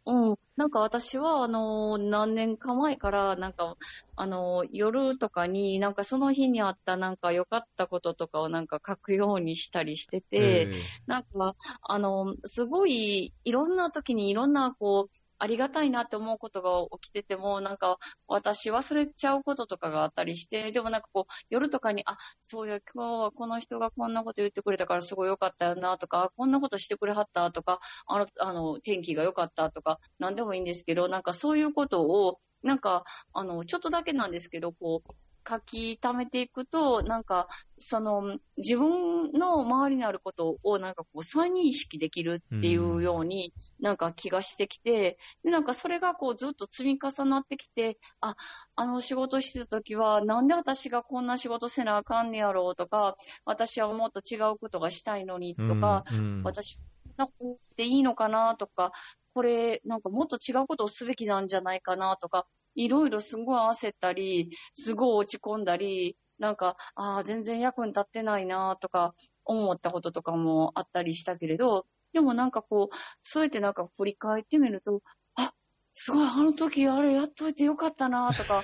[0.05, 0.39] うん。
[0.57, 3.78] なんか私は、あの、何年か前から、なんか、
[4.15, 10.70] あの、夜とかに、なんかその日にあったなんか良かったこととかをなんか書くようにしたりしてて、
[11.05, 35.14] なんか、あの、すごい、いろんな時にいろんな、こう、ありがたいなって思うことが起きてても、なんか私忘れちゃうこととかがあったりして、でもなんかこう夜とかに、あ、そうや、今日はこの人がこんなこと言ってくれたからすごい良かったよなとか、こんなことしてくれはったとか、あの、あの、天気が良かったとか、なんでもいいんですけど、なんかそういうことを、なんか、あの、ちょっとだけなんですけど、こう、
[35.48, 48.36] 書き溜めていくと、なんか、その、自分の周りにあることを、なんかこう、再認識できるっていうように、なんか気がしてきて、で、なんかそれがこう、ずっと積み重なってきて、あ、
[48.76, 56.80] あの仕事してた時は、なんで私がこんな仕事せなあかんねやろうとか、私はもっと違うことがしたいのにとか、うんうん、私、
[57.18, 58.91] なことでいいのかなとか、
[59.34, 75.01] これ、なんかもっと違うことをすべきなんじゃないかなとか、いろいろすごい焦ったり、すごい落ち込んだり、なんか、ああ、全然役に立ってないなとか思ったこととかもあったりしたけれど、でもなんかこう、そうやってなんか振り返ってみると、
[75.36, 75.53] あ、
[75.93, 78.61] すごい、あの時あれやっといてよかったなとか、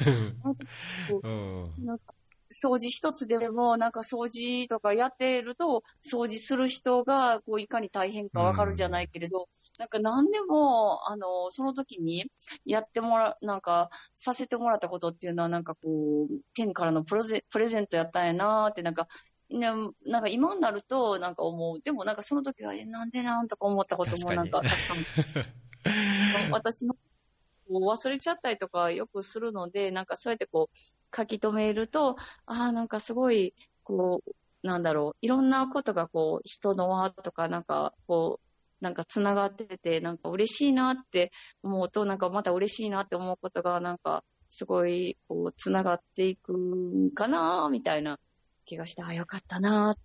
[1.84, 2.14] なんか
[2.54, 9.45] 掃除一つでも、なんか掃除とかやってると、掃除する人が、こう、いかに大変かわかるじゃないけれど、うん、
[9.80, 12.26] なんか何でも、あの、その時に
[12.66, 19.08] やってもら、なんか、させてもらったことっていうのは、なんかこう、天からのプレゼプレゼントやったんやなーって、なんか、
[19.49, 19.68] ね、
[20.06, 21.82] なんか今になると、なんか思う。
[21.82, 24.97] でもなんかその時は、え、なんでなんとか思ったこともなんかたくさん。
[26.51, 26.95] 私の
[27.68, 30.78] こう忘れちゃったりとかよくするので、なんかそうやってこう、
[31.16, 33.53] 書き留めると、ああ、なんかすごい、
[33.84, 41.32] こう、なんだろう、いろんなことがこう、人の輪とか、なんかこう、なんか繋がってて、なんか嬉しいなって
[41.64, 48.20] 思うと、なんかまた嬉しいなって思うことが、なんか、すごい、こう、繋がっていくんかなみたいな
[48.66, 49.95] 気がして、ああ、よかったな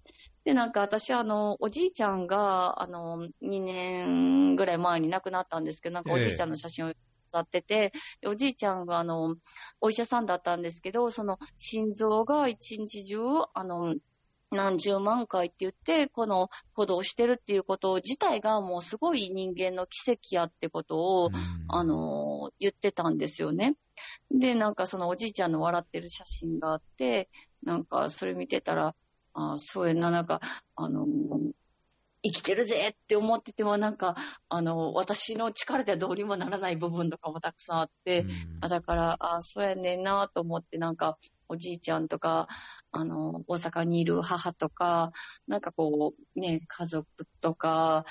[0.44, 6.92] で、なんか私、あの、おじいちゃんが、あの、2年ぐらい前に亡くなったんですけど、なんかおじいちゃんの写真を
[7.30, 7.92] 伝ってて、
[8.26, 9.36] おじいちゃんがあの、
[9.80, 13.18] お医者さんだったんですけど、その心臓が一日中、
[13.54, 13.94] あの、
[14.50, 21.30] 何十万回って言って、この鼓動してるっていうこと自体がもうすごい人間の奇跡やってことを、
[21.68, 23.76] あの、言ってたんですよね。
[24.30, 27.28] で、なんかそのおじいちゃんの笑ってる写真があって、
[27.62, 28.94] なんかそれ見てたら、
[29.34, 30.40] あそうやな、なんか、
[30.76, 31.06] あの、
[32.22, 34.16] 生きてるぜって思ってても、なんか、
[34.48, 38.28] あの、私の力ではどうにもならない部分とかもたくさんあって、うん、
[38.60, 42.48] あだから、あそうやねんなと思って、なんか、おじいちゃんとか、
[42.90, 45.12] あの、大阪にいる母とか、
[45.46, 47.06] なんかこう、ね、家族
[47.40, 48.04] とか、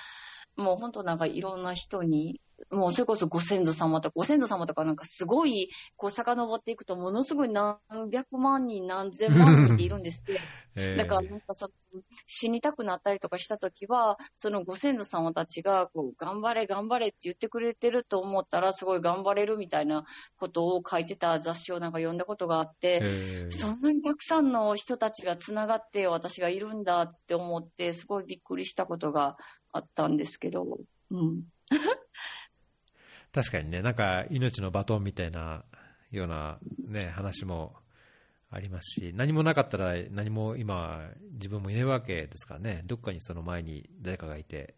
[0.55, 7.79] もう本当なんかいろんな人にもうそれこそご先祖様とか、ご先祖様とかなんかすごい、こう遡っていくと、ものすごい何
[8.11, 10.39] 百万人、何千万人っているんですって。
[10.75, 20.05] えー、だからなんかその、死にたくなったりとかしたときは、そのご先祖様たちが、こう、頑張れ、頑張れって言ってくれてると思ったら、すごい頑張れるみたいな
[20.37, 29.37] ことを書いてた雑誌をなんか読んだことがあって、えー、そんなにたくさんの人たちが繋がって私がいるんだって思って、すごいびっくりしたことが
[29.71, 30.77] あったんですけど、
[31.09, 31.43] うん。
[33.33, 35.63] 確かにね、なんか命のバトンみたいな
[36.11, 36.59] ような、
[36.91, 37.75] ね、話も
[38.49, 44.75] ありますし、何もなかったら何も今、自分もいないわけですからね、どっかにその前に誰かがいて、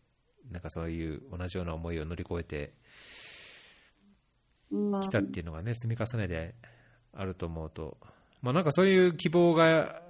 [0.49, 2.73] なんかそういう同じような思いを乗り越えて
[5.03, 6.55] きたっていうのがね、積み重ねで
[7.13, 7.97] あると思うと、
[8.41, 10.01] まあ、なんかそういう希望が、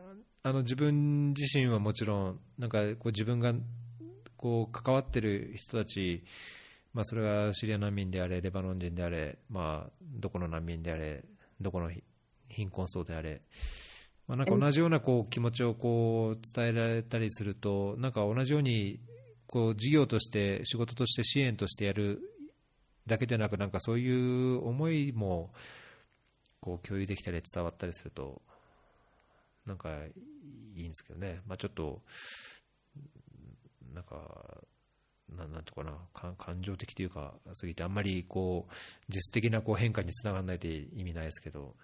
[0.42, 3.54] あの自分自身はもちろん、なんかこう自分が
[4.38, 6.24] こう関わってる人たち
[6.94, 11.24] まあ、それがシリア難民であれ、レバノン人であれ、まあ、どこの難民であれ、
[11.62, 11.92] どこの
[12.50, 13.42] 貧困層であれ、
[14.28, 19.00] まあ、なんか同じようなこう気持ちをこう伝えられたりすると、なんか同じように
[19.48, 22.22] こう事業として、仕事として支援としてやる
[23.08, 25.52] だけでなく、なんかそういう思いも
[26.62, 28.42] こう共有できたり伝わったりすると、
[29.66, 29.90] なんか
[30.76, 32.02] いいんですけどね、まあ、ちょっと、
[33.94, 34.62] なんか、
[35.38, 35.94] ななんとかな
[36.38, 38.74] 感情的というか、すぎて、あんまりこう
[39.10, 41.76] 実質的なこう変化につながらないと意味ないですけど。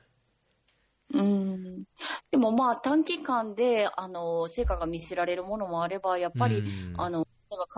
[1.13, 1.83] うん。
[2.31, 6.63] でもまあ短期間であの成果が見せられるものもあれば、やっぱり、
[6.97, 7.27] あの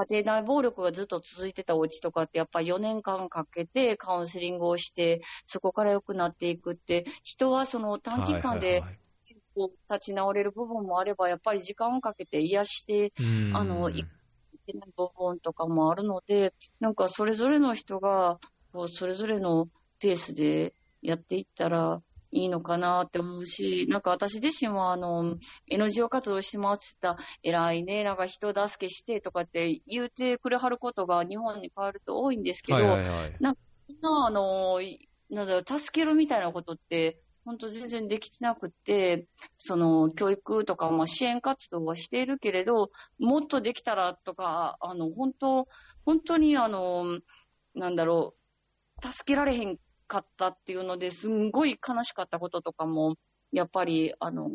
[0.09, 8.83] 家庭内暴力がずっと続いてたお家とかって、やっぱり4年間かけてカウンセリングをして、そこから良くなっていくって、人はその短期間で、
[9.89, 13.13] 立ち直れる部分もあれば、やっぱり時間をかけて癒して、
[13.53, 14.05] あの、い
[14.67, 18.39] けない部分とかもあるので、なんかそれぞれの人が、
[18.73, 19.67] こう、それぞれの
[19.99, 25.37] ペースでやっていったら、いいのかなって思うし、なんか私自身はあの、
[25.69, 34.79] NGO 活動してますって偉いね、なんか人助けしてとかって言うてくれはることが日本に変わると多いんですけど、はいはいはい、なんかそんなあの、
[35.29, 39.25] なんだろう、助けるみたいなことって、本当全然できてなくて、
[39.57, 45.67] その教育とか、まあ、支援活動はしているけれど、もっとできたらとか、あの、本当、
[46.05, 47.21] 本当にあの、
[47.73, 48.35] なんだろ
[49.01, 53.15] う、助けられへんかったっていうのですんごい悲しかったこととかも、
[53.53, 54.51] やっぱり、あの、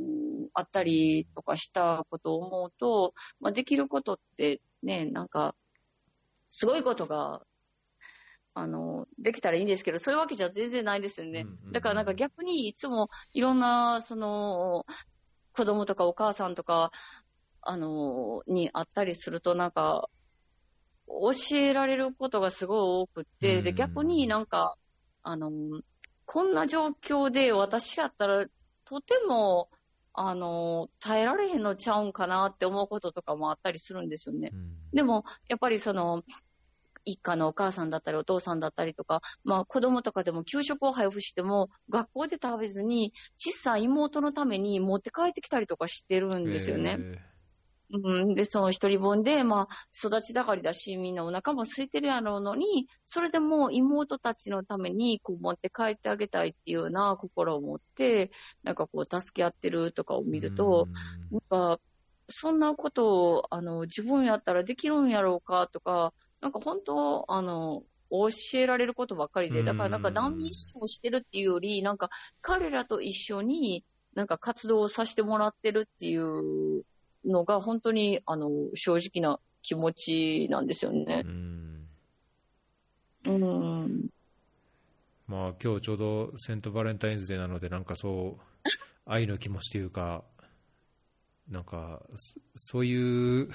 [0.52, 5.54] あったりとかしたことを思うと、まあ、できることってね、なんか、
[6.50, 7.40] すごいことが、
[8.54, 11.46] あの、できたらいいんですけど、そういうわけじゃ全然ないですよね。
[11.72, 14.84] だからなんか逆にいつもいろんな、その、
[15.54, 16.90] 子供とかお母さんとか、
[17.62, 20.08] あの、に会ったりするとなんか、
[21.06, 24.76] 教えられることがすごい多くって、で、逆になんか、
[25.22, 25.50] あの、
[26.26, 28.46] こんな状況で私やったら、
[28.84, 29.68] とても、
[30.14, 34.50] あの、耐えられへんのちゃうんかなって思うこととかもあったりするんですよね。
[34.52, 36.22] うん、でも、やっぱりその、
[37.04, 46.98] 一家のお母さんだったりお父さんだったりとか、まあ子供とかでも給食を配布しても、学校で食べずに、小さい妹のために持って帰ってきたりとかしてるんですよね。
[47.94, 58.30] うん、で、その一人分で、まあ、育ち盛りだし、みんなお腹も空いてるやろうのに、それでも妹たちのために、こう、持って帰ってあげたいっていうような心を持って、
[58.62, 60.88] なんかこう、助け合ってるとかを見ると、
[61.30, 61.40] なん
[61.76, 61.80] か、
[62.28, 68.28] そんなことを、あの、自分やったらできるんやろうかとか、なんか本当、あの、教
[68.58, 72.10] えられることばっかりで、だからなんか難民支援をしてるっていうより、なんか
[72.42, 76.84] 彼らと一緒になんか活動をさせてもらってるっていう
[77.24, 81.22] のが本当に、あの、正直な気持ちなんですよね。
[81.24, 81.88] うん。
[83.24, 84.08] うん。
[85.28, 88.68] まあ、今日ちょうどセントバレンタインズデーなので、なんかそう、
[89.06, 90.24] 愛の気持ちというか、
[91.48, 92.02] なんか、
[92.56, 93.48] そういう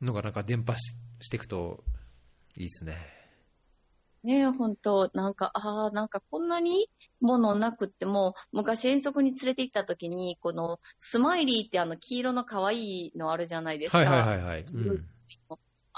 [0.00, 0.74] のがなんか伝播
[1.20, 1.84] していくと
[2.56, 2.96] いいですね。
[4.22, 13.98] ねえ、本当なんか、ああ、なんかこんなにものなくっても、昔遠足に連れて行った時に、このスマイリーってあの黄色の可愛いのあるじゃないですか。
[13.98, 14.62] はいはいはい、はい。
[14.62, 15.06] うん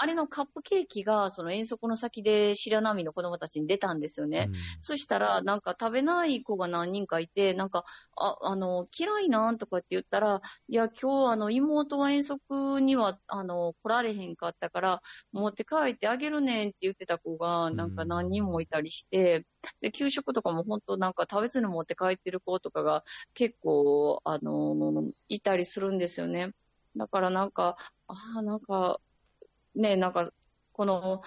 [0.01, 4.45] あれのカップケーキが、その遠足の先で白波の子供たちに出たんですよね。
[4.49, 7.83] うん、そしたら、なんか食べない子が何人かいて、なんか、
[8.15, 15.01] あ、あの、嫌いなんとかって言ったら、いや、今日あの、妹は遠足には、あの、来られへんかったから、
[15.33, 19.45] 持って帰ってあげるねんって言ってた子が、なんか何人もいたりして、
[19.81, 23.03] で、給食とかも本当なんか食べずに持って帰ってる子とかが
[23.33, 26.53] 結構、あの、いたりするんですよね。
[26.95, 27.75] だからなんか、
[28.07, 29.01] ああ、なんか、
[29.75, 30.29] ね、なんか、
[30.73, 31.21] この、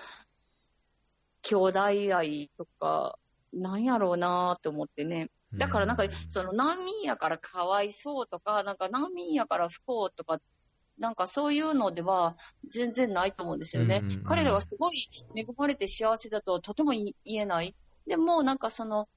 [1.43, 1.81] 兄弟
[2.17, 3.19] 愛とか、
[3.53, 5.31] なんやろうなって思ってね。
[5.55, 10.41] だからなんか、その難民やからかわいそうとか、なんか難民やから不幸とか、
[10.99, 12.37] なんかそういうのでは
[12.69, 14.03] 全然ないと思うんですよね。
[14.25, 17.75] 彼らはすごい恵まれて幸せだととても言えない。
[18.07, 19.09] でもなんかその、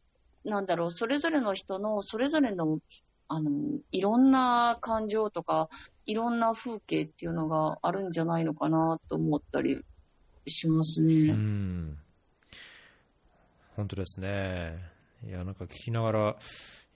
[0.43, 2.79] なんだろう、それぞれの人のそれぞれの
[3.27, 3.51] あの、
[3.91, 5.69] いろんな感情とか、
[6.05, 9.83] いろんな風景っていうのがあるんじゃないのかなと思ったり
[10.47, 11.31] しますね。
[11.31, 11.97] うん。
[13.75, 14.77] 本当ですね。
[15.25, 16.35] いや、なんか聞きながら、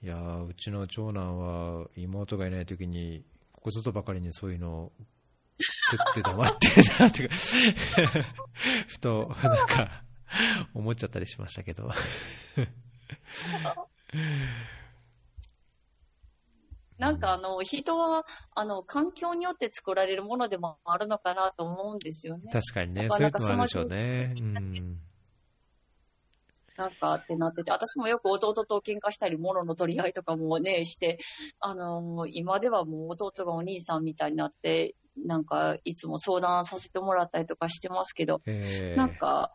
[0.02, 4.92] いや、うちの長男は妹がいないときに、ここぞとばかりにそういうのを
[5.92, 7.28] 食って黙ってるなって
[8.88, 10.04] ふと、なんか、
[10.74, 11.90] 思っちゃったりしましたけど
[17.00, 22.52] なんかあの、人は、あの、環境によって作られるものでもあるのかなと思うんですよね。
[22.52, 24.34] 確かにね、そういうのもあるでしょうね。
[24.38, 25.00] うん。
[26.76, 31.20] なんかってなってて、私もよく弟と喧嘩したり、物の取り合いとかもね、して、
[31.60, 34.96] あのー、今ではもう弟がお兄さんみたいになって、
[35.26, 38.42] なんか、いつも相談させてもらったりとかしてますけど、
[38.96, 39.52] なんか、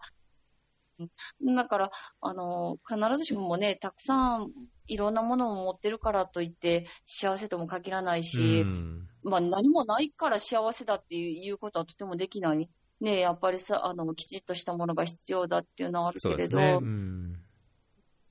[1.42, 1.90] だから、
[2.20, 4.52] あの、必ずしもね、たくさん
[4.86, 12.68] いろんなものを持ってるからといって幸せとも限らないし、うん、まあ何もないから幸せだっていうことはとてもできない。
[13.00, 17.44] ねやっぱりさ、あの、きちっとしたものが必要だっていうのはあるけれど、ね、うん、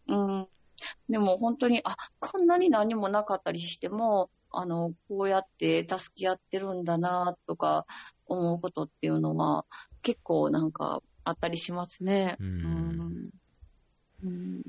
[0.08, 0.48] うん。
[1.10, 7.86] でも本当に、あ、こんなに何もなかったりしても、あの、こうやって助け合ってるんだな、とか
[8.26, 9.66] 思うことっていうのは、
[10.02, 12.38] 結構なんかあったりしますね。
[12.40, 13.24] うん、
[14.24, 14.62] うん、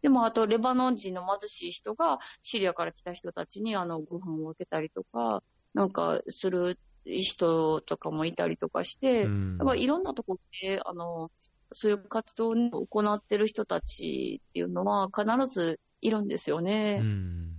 [0.00, 5.42] でも、あと、レバノン人の貧しい人が、シリアから来た人たちに、あの、ご飯を分けたりとか、
[5.74, 11.30] なんか、する人とかもいたりとかして、うん、やっぱいろんなところで、あの、
[11.72, 17.00] そういう活動を行ってる人たちっていうのは必ずいるんですよね。
[17.00, 17.56] うん、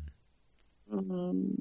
[0.89, 1.01] う
[1.33, 1.55] ん、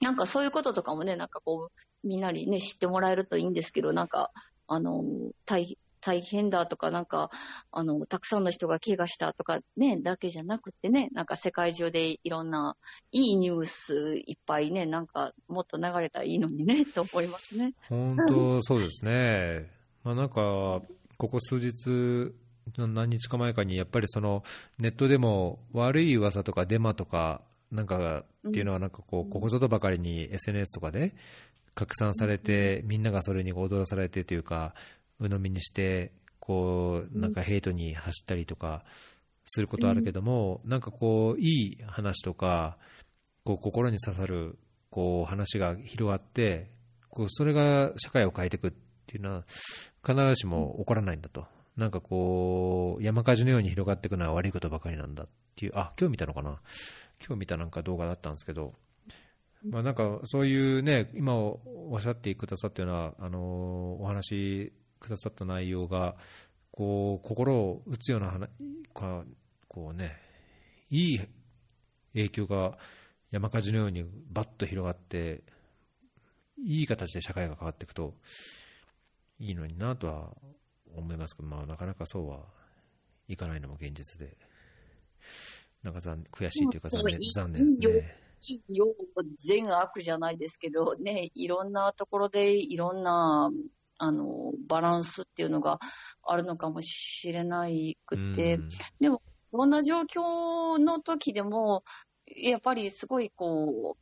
[0.00, 4.30] なんかそういうこととかもね、なんかこう、みんなにね、知ってもらえるといいんですけど、なんか、
[4.66, 5.04] あの、
[5.46, 7.30] 大大変だとか、なんか、
[7.72, 12.76] あの、たくさんの人が怪我したとかね、だけじゃなくてね、なんか世界中でいろんな
[13.10, 17.72] いいニュースいっぱいね、なんかもっと流れたらいいのにね、 と思いますね。
[17.88, 19.70] 本当 そうですね。
[20.04, 20.82] まあなんか、
[21.16, 22.34] ここ数日、
[22.76, 24.44] 何日か前かに、やっぱりその
[24.78, 27.40] ネットでも悪い噂とかデマとか、
[27.72, 31.14] なんかっていうのは、なんかこう、ここぞとばかりに SNS とかで
[31.74, 34.74] 拡散されて、みんながそれに踊らされてというか、
[35.20, 38.84] 鵜呑みにして、こう、なんかヘイトに走ったりとか
[39.46, 42.78] することあるけども、なんかこう、いい話とか、
[43.44, 44.58] こう、心に刺さる、
[44.90, 46.70] こう、話が広がって、
[47.08, 48.72] こう、それが社会を変えていくっ
[49.06, 49.44] ていうのは、
[50.06, 51.46] 必ずしも起こらないんだと。
[51.76, 56.60] なんかこう、山火事のように広がっていくのは悪いことばかりなんだっていう、あ、今日見たのかな？
[57.26, 58.74] 今日見たなんか動画だったんですけど、
[59.64, 64.72] まあなんかそういうね、今おっしゃってくださったような、あのお話
[65.04, 66.16] くださった内容が、
[66.70, 68.48] こう、心を打つような話、
[69.68, 70.16] こうね、
[70.90, 71.20] いい
[72.14, 72.78] 影響が
[73.30, 75.42] 山火事のようにバッと広がって、
[76.64, 78.14] いい形で社会が変わっていくと
[79.38, 80.36] いいのになとは
[80.94, 81.36] 思います。
[81.36, 82.44] けど、まあ、なかなかそうは
[83.28, 84.36] いかないのも現実で、
[85.82, 88.24] なんか残悔しいというか残念残念ですね。
[89.38, 93.50] 善悪じゃないですけど、ね、いろんなところでいろんな
[93.98, 95.78] あの、バランスっていうのが
[96.22, 98.58] あるのかもしれないくて、
[99.00, 99.20] でも、
[99.52, 101.84] どんな状況の時でも、
[102.26, 103.98] やっぱりすごいこう、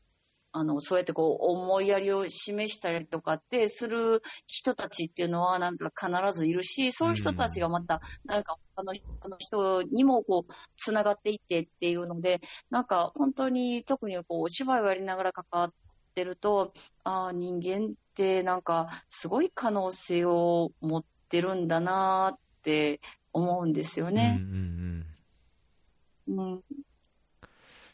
[0.54, 12.40] あの、そうやってこう、思いやりを示したりとかってする人たちっていうのはなんか必ずいるし、そういう人たちがまた、なんか他の人にもこう、つながっていってっていうので、
[12.70, 15.72] なんか本当に特にこう、お芝居をやりながら関わっ
[16.14, 16.74] てると、
[17.04, 23.00] ああ、人間ってなんかすごい可能性を持ってるんだなって
[23.32, 24.36] 思うんですよね。
[24.38, 25.06] うん、
[26.28, 26.62] うんうん、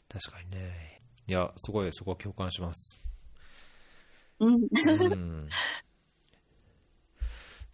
[0.08, 1.00] 確かにね。
[1.26, 3.00] いや、すごい、そこは共感します。
[4.40, 4.54] うん。
[4.54, 5.48] うん、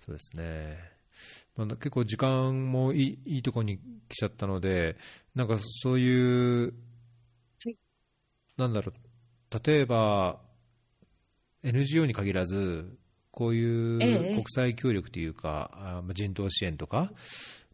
[0.05, 0.79] そうですね。
[1.57, 4.97] まあ、結構時間もいいいいところに来ちゃったので、
[5.35, 6.75] なんかそういう、
[8.57, 10.41] なんだろう、例えば、
[11.65, 12.97] NGO に限らず、
[13.31, 17.11] こういう国際協力というか、ええ、人道支援とか、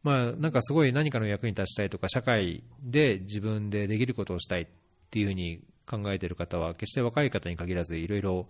[0.03, 4.67] まあ、なんかすごい何かの役に立ちたいとか、社会で自分でできることをしたいっ
[5.11, 8.49] ていうふうに考えている方は、決して若い方に限らず、いろいろ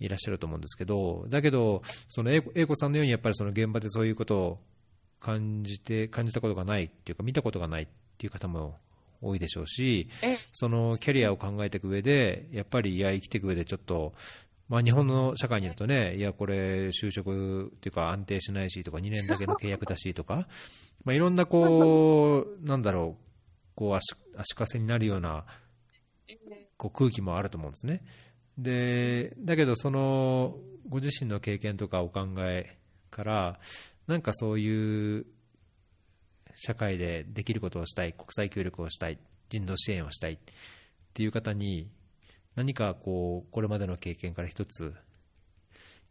[0.00, 4.60] いらっしゃると思うんですけど、だけど、その英子さんのように、やっぱりその現場でそういうことを
[5.20, 7.86] 感じて、感じたことがないっていうか、見たことがないっ
[8.16, 8.78] ていう方も
[9.20, 10.08] 多いでしょうし、
[10.52, 14.14] そのキャリアを考えていく上で、やっぱり、いや、生きていく上でちょっと、
[14.68, 20.46] まあ、日本の社会にいるとね、いや、これ、就職っていうか安定しないしとか、2年だけの契約だしとか、
[21.04, 23.24] まあ、いろんなこう、なんだろう、
[23.74, 25.46] こう足、足かせになるような
[26.76, 28.02] こう空気もあると思うんですね。
[28.58, 30.56] で、だけど、その、
[30.88, 32.78] ご自身の経験とかお考え
[33.10, 33.60] から、
[34.06, 35.26] なんかそういう
[36.54, 39.18] 社会でできることをしたい、国際協力をしたい、
[39.48, 40.38] 人道支援をしたいっ
[41.14, 41.90] ていう方に、
[42.58, 44.92] 何かこう、これまでの経験から一つ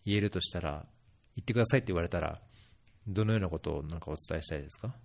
[0.05, 0.85] 言えるとしたら、
[1.35, 2.39] 言ってくださいって言われたら、
[3.05, 4.95] どのようなことをなんかお伝えしたいですか？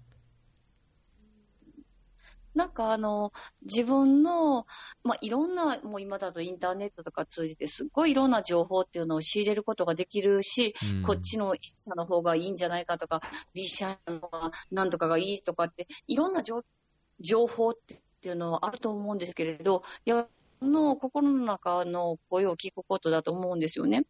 [2.55, 3.33] なんかあの、
[3.63, 4.69] 自分の、
[5.03, 13.21] まあ、いろんな、もう今だとインターネットとか通じて、すっごいいろんな情報っていうのを仕入れることができるし、うん、こっちの A 社の方がいいんじゃないかとか、
[13.53, 16.63] B 社の方が何とかがいいとかって、いろんな情
[17.49, 20.29] 報っていうのはあると思うんですけれど、いや、
[20.63, 24.05] の心の中の声を聞くことだと思うんですよね。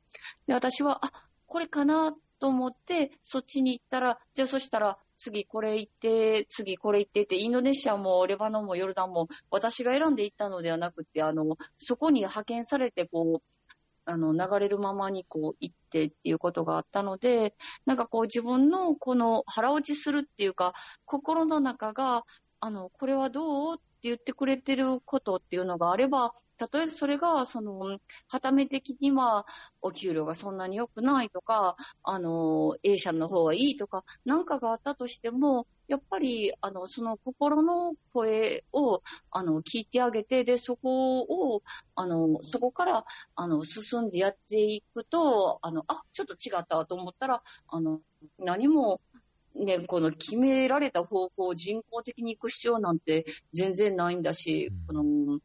[0.46, 1.12] で、私は、あ、
[1.46, 13.72] これかなと思って、そっちに行ったら、じゃあそしたら、次これ行って、次これ行ってって、インドネシアもレバノンもヨルダンも私が選んで行ったのではなくて、あの、そこに派遣されて、こう、
[14.04, 17.54] あの、流れるままにこう行ってっていうことがあったので、
[17.86, 20.74] なんかこう自分のこの腹落ちするっていうか、
[21.04, 22.24] 心の中が、
[22.58, 27.98] あの、これはどうって言ってくれてることっていうのがあれば、たとえそれが、その、
[28.28, 29.46] はため的には、
[29.80, 41.62] お給料がそんなに良くないとか、あの、A 社の方がいいとか、なんかがあったとしても、やっぱり、あの、その心の声を、あの、聞いてあげて、で、そこを、
[41.96, 43.04] あの、そこから、
[43.34, 48.00] あの、進んでやっていくと、あの、あ、ちょっと違ったと思ったら、あの、
[48.38, 49.00] 何も、
[49.54, 55.40] ね、この決められた方向を人工的に行く必要なんて全然ないんだし、この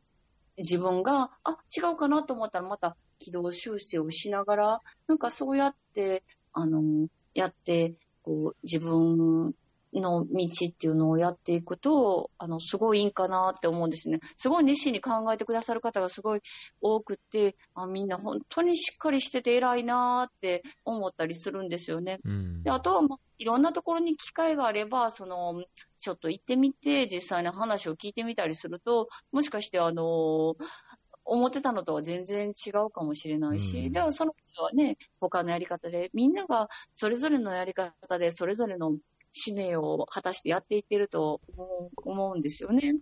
[0.57, 6.23] 自分が、あ、違うかなと思ったらまた軌道修正をしながら、なんかそうやって、
[6.53, 7.93] あの、やって、
[8.23, 9.53] こう、自分
[10.01, 14.19] の道っていうのをやっていくと、あの、すごいいいんかなって思うんですね。
[14.37, 16.41] すごい熱心に考えてくださる方がすごい
[16.81, 22.19] 多くて、あみんな本当にしっかりしてて偉いなって思ったりするんですよね。
[22.23, 25.63] うん、であとは、ま、いろんなところに機会があれば、その、
[25.99, 30.55] ちょっと行ってみて、実際に話を聞いてみたりすると、もしかして、あの
[31.27, 38.93] 思ってたのとは全然違うかもしれないし、うん、でもその人はね、他のやり方で、みんながそれぞれのやり方で、それぞれの
[39.37, 41.41] 使命を果たしてやっていってると
[41.95, 42.95] 思うんですよね。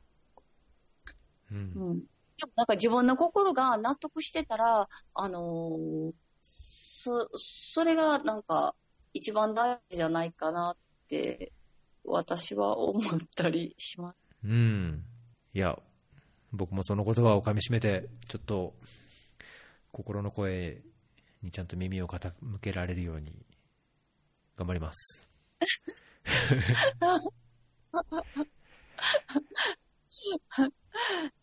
[1.52, 1.58] うん。
[1.58, 1.62] う
[1.96, 8.76] ん、でもなんか自分の心が納得してたら、あのー、そ、それがなんか
[9.14, 11.54] 一番大事じゃないかなって
[12.04, 14.32] 私は思ったりします。
[14.44, 15.04] うん。
[15.54, 15.80] いや、
[16.52, 18.76] 僕もその言葉をかみしめて、ちょっと
[19.92, 20.82] 心の声
[21.42, 23.46] にちゃんと耳を傾けられるように
[24.58, 25.30] 頑張ります。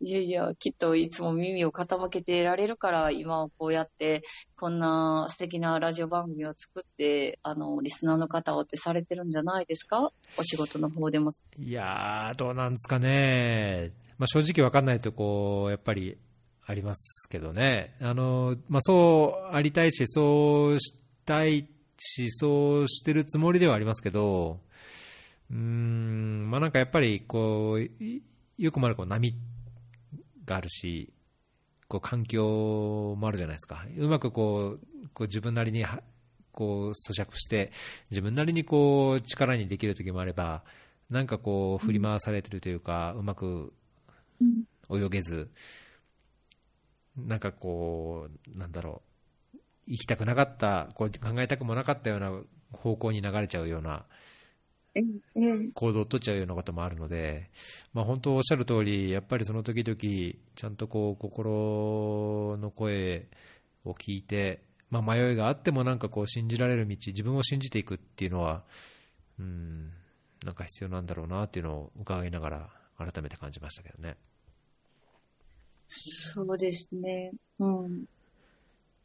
[0.01, 4.23] いやいや、きっといつも耳を傾けてられるから、今こうやって、
[4.57, 10.11] こんな素敵なラジオ番組を作って、あの、リスナーの方をってされてるんじゃないですか？
[10.39, 11.31] お仕事の方でも。
[11.59, 13.93] いやー、どうなんですかね。
[14.19, 16.17] まあ、正直わかんないとこう、やっぱり
[16.65, 17.95] ありますけどね。
[18.01, 20.95] あの、まあ、そうありたいし、そうし
[21.27, 21.69] たい
[21.99, 24.61] し、そうしてるつもりではありますけど、
[25.53, 29.35] うん、まあなんかやっぱりこう、よくもあるこう波
[30.47, 31.13] があるし、
[31.89, 33.85] こう環境もあるじゃないですか。
[33.99, 35.85] うまくこう、こう自分なりに
[36.53, 37.71] こう咀嚼して、
[38.11, 40.65] 自分なりにこう力にできる時もあれば、
[41.11, 43.75] なんかこう振り回されてるというか、うまく
[44.91, 45.51] 泳げず、
[47.15, 49.03] なんかこう、なんだろ
[49.55, 52.33] う、行きたくなかった、こう考えたくもなかったような
[52.73, 54.07] 方向に流れちゃうような、
[54.95, 57.51] 行動を取っちゃうようなこともあるので、
[57.95, 59.97] まあ、本当おっしゃる通り、やっぱりその時々、
[60.55, 63.29] ちゃんとこう心の声
[63.85, 68.65] を聞いて、まあ、迷いがあってもなんかこう信じられる道、自分を信じていくっていうのは、
[69.39, 69.91] うん、
[70.45, 74.17] なんか必要なんだろうなっていうのを伺いながら、改めて感じましたけどね。
[75.89, 77.33] そうですね。
[77.59, 78.05] うん。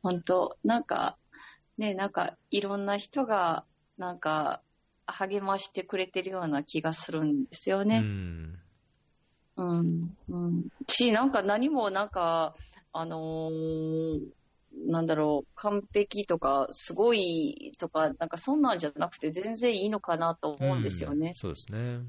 [0.03, 1.17] 本当なんか、
[1.77, 3.65] ね、なんかいろんな人が、
[3.97, 4.61] なんか
[5.07, 7.99] 励ましてくれてるような気がするんですよね。
[7.99, 8.59] うん。
[9.55, 10.09] うん。
[10.27, 10.67] うん。
[10.87, 12.53] し、なんか何もなんか、
[12.93, 14.19] あのー、
[14.87, 21.29] なんだろう、完璧とか、すごいとか、なんかそんなんじゃなくて全然いいのかなと思うんですよね。
[21.29, 22.01] うん、そうですね。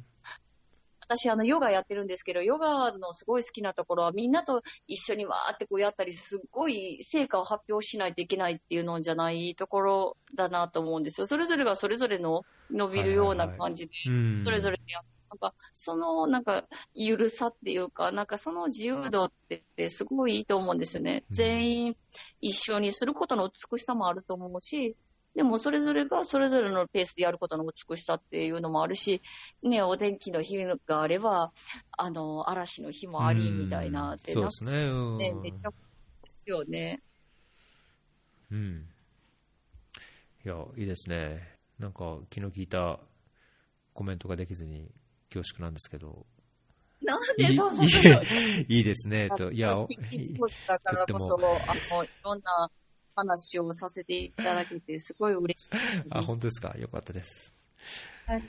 [1.09, 11.27] 私、あの、ヨガやってるんですけど、ヨガのすごい好きなところは、みんなと一緒にわーってこうやったり、すっごい成果を発表しないといけないっていうのじゃないところだなと思うんですよ。
[11.27, 13.93] それぞれがそれぞれの伸びるような感じで、
[14.45, 19.33] それぞれでやなんか、その、なんか、ゆるさっていうか、なんかその自由度っ
[19.77, 21.25] てすごいいいと思うんですよね。
[21.31, 21.97] 全員
[22.41, 24.97] 一緒にすることの美しさもあると思うし、
[25.39, 29.23] でもそれぞれがそれぞれのペースでやることの美しさっていうのもあるし、
[29.63, 31.53] ね、お天気の日があれば、
[31.97, 35.29] あの、嵐の日もありみたいなって、そうですね。
[35.31, 35.77] ねめっちゃで
[36.29, 37.03] すよね。
[38.51, 38.89] うん。
[40.45, 41.57] いや、いいですね。
[41.79, 42.99] なんか、気の利いた
[43.95, 44.91] コメントができずに
[45.33, 46.27] 恐縮なんですけど。
[47.01, 49.29] なんでそうそういいですね。
[49.37, 52.69] と、いや、だからこそ、あの、いろんな
[53.19, 56.05] 話をさせていただけて、 すごい嬉しいです。
[56.11, 56.77] あ、本当ですか？
[56.79, 57.53] よかったです。
[58.27, 58.43] はい。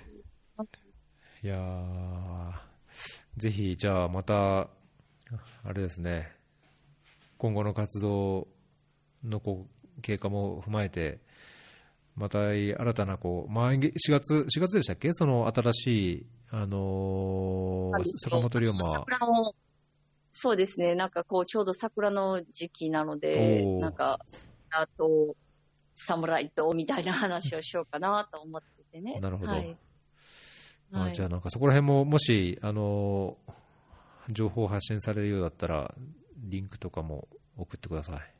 [1.41, 2.61] いや
[3.37, 4.69] ぜひ、じゃあまた、
[5.63, 6.31] あれですね、
[7.37, 8.47] 今後の活動
[9.23, 9.67] のこ
[9.97, 11.19] う経過も踏まえて、
[12.15, 15.13] また新たなこう、まあ、4月、4月でしたっけ？
[15.13, 19.05] その新しい、あのー、坂本龍馬。
[20.31, 24.19] そうですね、なんかこう、ちょうど桜の時期なので、なんか、
[24.71, 25.35] あと、
[25.95, 29.19] 侍とみたいな話をしようかなと思っててね。
[29.19, 29.51] なるほど。
[29.51, 29.77] はい、
[30.91, 33.37] はい、じゃあなんかそこら辺ももし、あの
[34.29, 35.93] 情報発信されるようだったら、
[36.37, 37.27] リンクとかも
[37.57, 38.38] 送ってください。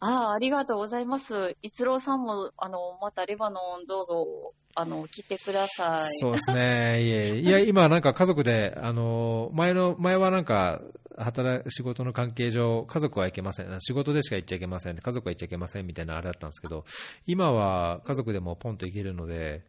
[0.00, 1.56] ああ、ありがとうございます。
[1.62, 4.26] 逸郎さんも、あの、またレバノンどうぞ、
[4.74, 6.12] あの、来てください。
[6.20, 7.02] そうですね。
[7.02, 10.82] いえ、いや、今なんか家族で、あの、前の、前はなんか、
[11.18, 16.84] 働仕事の関係上、家族は行けません、仕事でしか行っちゃいけません、家族は行っちゃいけませんみたいなあれだったんですけど、
[17.26, 19.64] 今は家族でもポンと行けるので、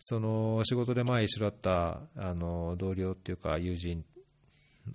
[0.00, 4.04] その仕事で前一緒だったあの同僚っていうか友人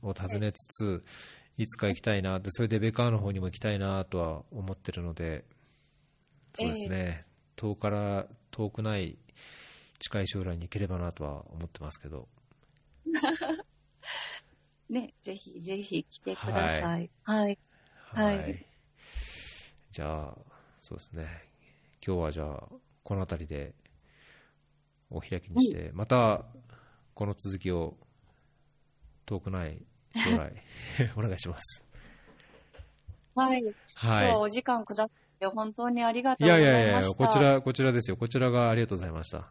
[0.01, 1.03] を訪ねつつ、
[1.42, 5.45] いつか行きたいな、でそれでベカーの方にも行きたいなとは思ってるので、
[6.55, 7.25] そうですね、
[7.55, 9.17] 遠から遠くない
[9.99, 12.27] 近い将来に行ければなとは思ってますけど。
[14.89, 17.09] ね、ぜひぜひ来てください。
[17.23, 17.59] はい。
[18.13, 18.37] はい。
[18.37, 18.65] はい、
[19.91, 20.37] じゃあ、
[20.79, 21.49] そうですね。
[22.05, 22.67] 今日はじゃあ、
[23.03, 23.73] この辺りで
[25.09, 26.45] お開きにして、また
[27.13, 27.97] この続きを
[29.25, 29.81] 遠くない
[30.13, 30.53] 将来
[31.17, 31.83] お願いします。
[33.35, 33.63] はい。
[33.95, 34.27] はい。
[34.27, 36.71] 今日お時間くださって本当にありがとうございました。
[36.71, 38.17] いやいやいや、こちら、こちらですよ。
[38.17, 39.49] こちらがありがとうございました。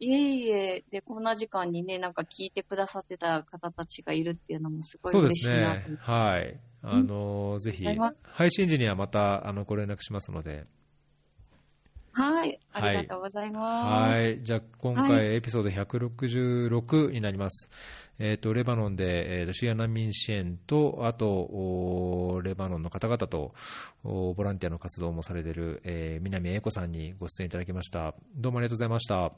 [0.00, 5.96] いえいえ、で、こんな時間にね、なんか聞いてくださってた方たちがいるっていうのもすごい嬉しいなそうですね。
[6.00, 6.60] はい。
[6.82, 7.86] あの、うん、ぜひ、
[8.24, 10.66] 配信時にはまた、あの、ご連絡しますので。
[12.12, 12.60] はい。
[12.72, 14.10] ありがとうございます。
[14.10, 14.22] はい。
[14.24, 17.70] はいじゃあ、今回エピソード166になります。
[17.70, 23.54] はい、えっ、ー、と、レバノンで、えー、シリア難民支援と、あと、レバノンの方々と、
[24.04, 28.14] ボランティアの活動もされている、えー、南英子さんにご出演いただきました。
[28.36, 29.32] どうもありがとうございました。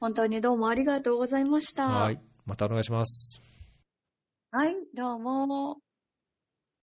[0.00, 1.86] 本当にどうもありがとうございました。
[1.86, 2.20] はい。
[2.44, 3.40] またお願いします。
[4.50, 5.81] はい、どうも。